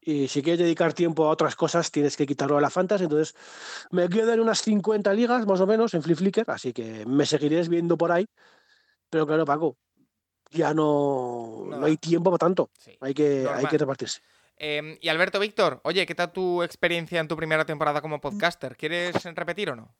[0.00, 3.04] Y si quieres dedicar tiempo a otras cosas, tienes que quitarlo a la Fantasy.
[3.04, 3.34] Entonces,
[3.90, 7.26] me quedo en unas 50 ligas más o menos en Flip Flickr, así que me
[7.26, 8.26] seguiréis viendo por ahí.
[9.10, 9.76] Pero claro, Paco,
[10.50, 12.70] ya no, no, hay tiempo para tanto.
[13.00, 14.20] hay, que, hay que repartirse.
[14.58, 18.76] Em, y Alberto Víctor, oye, ¿qué tal tu experiencia en tu primera temporada como podcaster?
[18.76, 19.94] ¿Quieres repetir o no?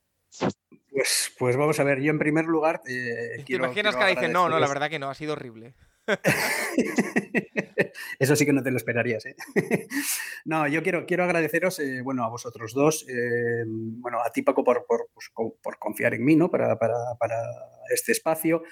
[0.91, 2.83] Pues, pues vamos a ver, yo en primer lugar.
[2.89, 5.75] Eh, ¿Te imaginas que dicen, no, no, la verdad que no, ha sido horrible?
[8.19, 9.25] Eso sí que no te lo esperarías.
[9.27, 9.37] ¿eh?
[10.45, 14.65] no, yo quiero, quiero agradeceros, eh, bueno, a vosotros dos, eh, bueno, a ti Paco
[14.65, 15.31] por, por, pues,
[15.63, 16.51] por, confiar en mí, ¿no?
[16.51, 17.37] Para, para, para
[17.93, 18.63] este espacio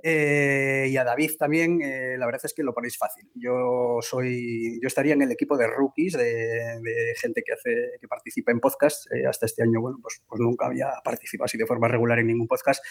[0.00, 3.28] Eh, y a David también, eh, la verdad es que lo ponéis fácil.
[3.34, 8.52] Yo soy, yo estaría en el equipo de rookies, de, gente que hace, que participa
[8.52, 9.10] en podcast.
[9.12, 12.28] Eh, hasta este año, bueno, pues, pues, nunca había participado así de forma regular en
[12.28, 12.84] ningún podcast.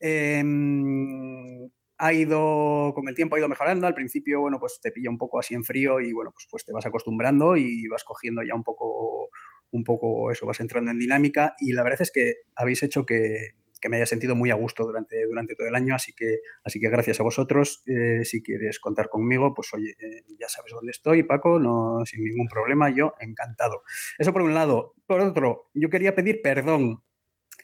[0.00, 1.68] Em,
[1.98, 3.86] ha ido, con el tiempo ha ido mejorando.
[3.86, 6.64] Al principio, bueno, pues te pilla un poco así en frío y bueno, pues, pues
[6.64, 9.28] te vas acostumbrando y vas cogiendo ya un poco,
[9.70, 11.54] un poco eso, vas entrando en dinámica.
[11.58, 13.50] Y la verdad es que habéis hecho que,
[13.84, 16.80] que me haya sentido muy a gusto durante, durante todo el año, así que, así
[16.80, 17.82] que gracias a vosotros.
[17.84, 22.24] Eh, si quieres contar conmigo, pues oye, eh, ya sabes dónde estoy, Paco, no, sin
[22.24, 23.82] ningún problema, yo encantado.
[24.16, 24.94] Eso por un lado.
[25.06, 27.04] Por otro, yo quería pedir perdón.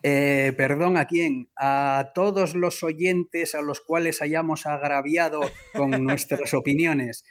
[0.03, 5.41] Eh, perdón a quién, a todos los oyentes a los cuales hayamos agraviado
[5.73, 7.25] con nuestras opiniones.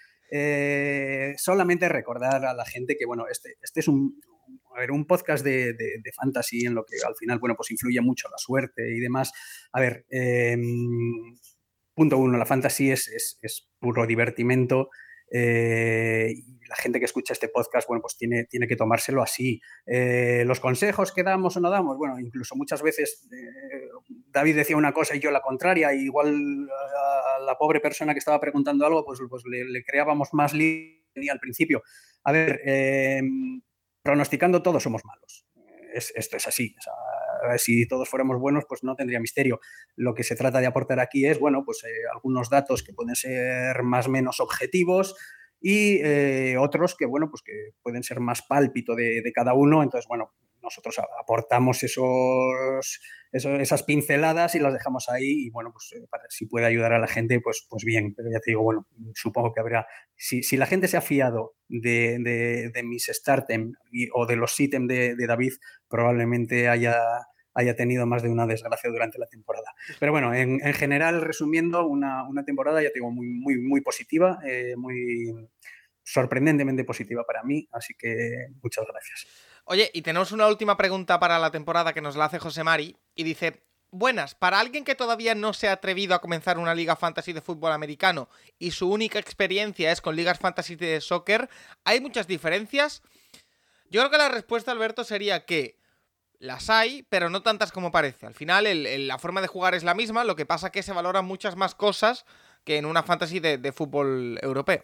[1.38, 4.20] solamente recordar a la gente que, bueno, este, este es un,
[4.80, 5.76] a ver, un podcast de,
[6.16, 9.34] fantasy en lo que al final, bueno, pues influye mucho la suerte y demás.
[9.74, 11.36] A ver, em,
[11.94, 13.10] punto uno, la fantasy es,
[13.42, 14.90] es, puro divertimento.
[15.32, 16.34] Eh,
[16.70, 19.60] la gente que escucha este podcast, bueno, pues tiene, tiene que tomárselo así.
[19.86, 23.90] Eh, los consejos que damos o no damos, bueno, incluso muchas veces eh,
[24.28, 28.40] David decía una cosa y yo la contraria, igual a la pobre persona que estaba
[28.40, 31.84] preguntando algo, pues, pues le, creábamos más línea al principio.
[32.24, 33.62] A ver, em,
[34.10, 35.46] pronosticando todos somos malos.
[35.94, 36.76] esto es así.
[37.58, 39.60] si todos fuéramos buenos, pues no tendría misterio.
[39.96, 43.16] Lo que se trata de aportar aquí es, bueno, pues eh, algunos datos que pueden
[43.16, 45.16] ser más o menos objetivos
[45.62, 49.84] y eh, otros que, bueno, pues que pueden ser más pálpito de, de cada uno.
[49.84, 53.00] Entonces, bueno, nosotros aportamos esos,
[53.32, 57.00] esas pinceladas y las dejamos ahí y bueno, pues eh, para, si puede ayudar a
[57.00, 60.58] la gente, pues, pues bien, pero ya te digo, bueno, supongo que habrá, si, si
[60.58, 62.18] la gente se ha fiado de,
[62.74, 63.74] de, mis Startem
[64.14, 65.54] o de los Sitem de, David,
[65.88, 66.98] probablemente haya,
[67.54, 69.74] haya tenido más de una desgracia durante la temporada.
[70.00, 73.82] Pero bueno, en, en general, resumiendo, una, una, temporada, ya te digo, muy, muy, muy
[73.82, 75.50] positiva, eh, muy
[76.04, 79.49] sorprendentemente positiva para mí, así que muchas gracias.
[79.72, 82.98] Oye, y tenemos una última pregunta para la temporada que nos la hace José Mari
[83.14, 86.96] y dice, buenas, para alguien que todavía no se ha atrevido a comenzar una liga
[86.96, 91.52] fantasy de fútbol americano y su única experiencia es con ligas fantasy de soccer,
[91.84, 93.04] ¿hay muchas diferencias?
[93.92, 95.78] Yo creo que la respuesta, Alberto, sería que
[96.40, 98.26] las hay, pero no tantas como parece.
[98.26, 98.66] Al final,
[99.08, 101.56] la forma de jugar es la misma, lo que pasa es que se valoran muchas
[101.56, 102.26] más cosas
[102.64, 104.82] que en una fantasy de fútbol europeo.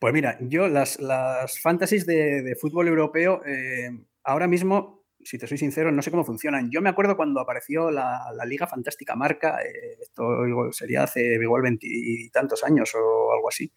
[0.00, 3.90] Pues mira, yo las, las fantasies de, fútbol europeo eh,
[4.24, 6.70] ahora mismo, si te soy sincero, no sé cómo funcionan.
[6.70, 12.64] Yo me acuerdo cuando apareció la, Liga Fantástica Marca, eh, esto sería hace igual veintitantos
[12.64, 13.70] años o algo así.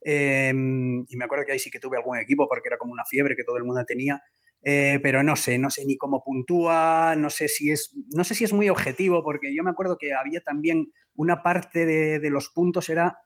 [0.00, 3.04] Em, y me acuerdo que ahí sí que tuve algún equipo porque era como una
[3.04, 4.22] fiebre que todo el mundo tenía.
[4.62, 8.34] Eh, pero no sé, no sé ni cómo puntúa, no sé si es, no sé
[8.34, 12.30] si es muy objetivo, porque yo me acuerdo que había también una parte de, de
[12.30, 13.18] los puntos era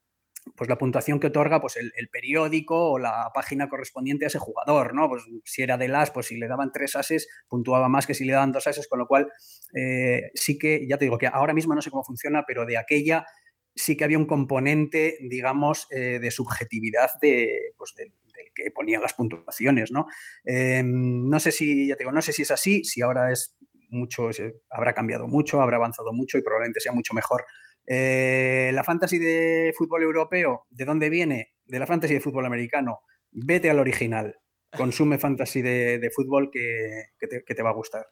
[0.57, 4.95] pues la puntuación que otorga pues el, periódico o la página correspondiente a ese jugador,
[4.95, 5.09] ¿no?
[5.09, 8.25] Pues si era de las, pues si le daban tres ases, puntuaba más que si
[8.25, 9.31] le daban dos ases, con lo cual
[9.75, 12.79] eh, sí que, ya te digo que ahora mismo no sé cómo funciona, pero de
[12.79, 13.27] aquella
[13.75, 18.13] sí que había un componente, digamos, eh, de subjetividad de, pues del
[18.55, 20.07] que ponía las puntuaciones, ¿no?
[20.45, 23.57] Em, no sé si, ya te digo, no sé si es así, si ahora es
[23.91, 24.31] mucho,
[24.71, 27.45] habrá cambiado mucho, habrá avanzado mucho y probablemente sea mucho mejor
[27.87, 31.55] eh, la fantasy de fútbol europeo, ¿de dónde viene?
[31.65, 33.01] De la fantasy de fútbol americano.
[33.33, 34.37] Vete al original.
[34.77, 38.07] Consume fantasy de, fútbol que, te, va a gustar.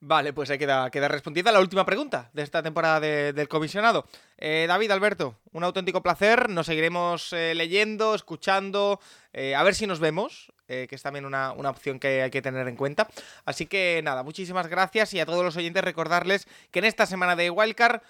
[0.00, 4.06] Vale, pues ahí queda, queda respondida la última pregunta de esta temporada del comisionado.
[4.38, 6.48] Eh, David, Alberto, un auténtico placer.
[6.48, 9.00] Nos seguiremos eh, leyendo, escuchando,
[9.34, 12.66] a ver si nos vemos, que es también una, una, opción que hay que tener
[12.66, 13.08] en cuenta.
[13.44, 17.36] Así que nada, muchísimas gracias y a todos los oyentes recordarles que en esta semana
[17.36, 18.00] de Wildcard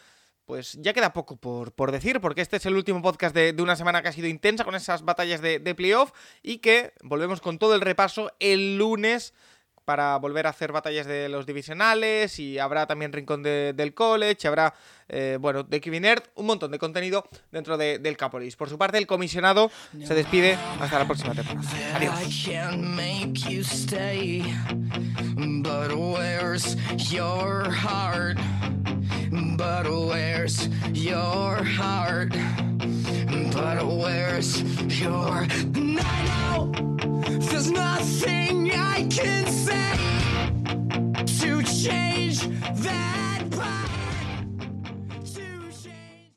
[0.49, 4.01] pues ya queda poco por, decir, porque este es el último podcast de, una semana
[4.01, 6.13] que ha sido intensa con esas batallas de, playoff
[6.43, 9.35] y que volvemos con todo el repaso el lunes
[9.85, 14.73] para volver a hacer batallas de los divisionales y habrá también Rincón del College, habrá,
[15.11, 16.07] eh, bueno, de Kevin
[16.37, 18.57] un montón de contenido dentro del Capolis.
[18.57, 19.71] Por su parte, el comisionado
[20.03, 21.97] se despide hasta la próxima temporada.
[21.97, 22.49] Adiós.
[29.59, 32.31] But where's your heart?
[33.53, 34.63] But where's
[35.01, 35.47] your.
[35.75, 36.73] And I know
[37.41, 39.97] there's nothing I can say
[41.41, 42.47] to change
[42.85, 43.43] that.
[43.51, 43.98] Part.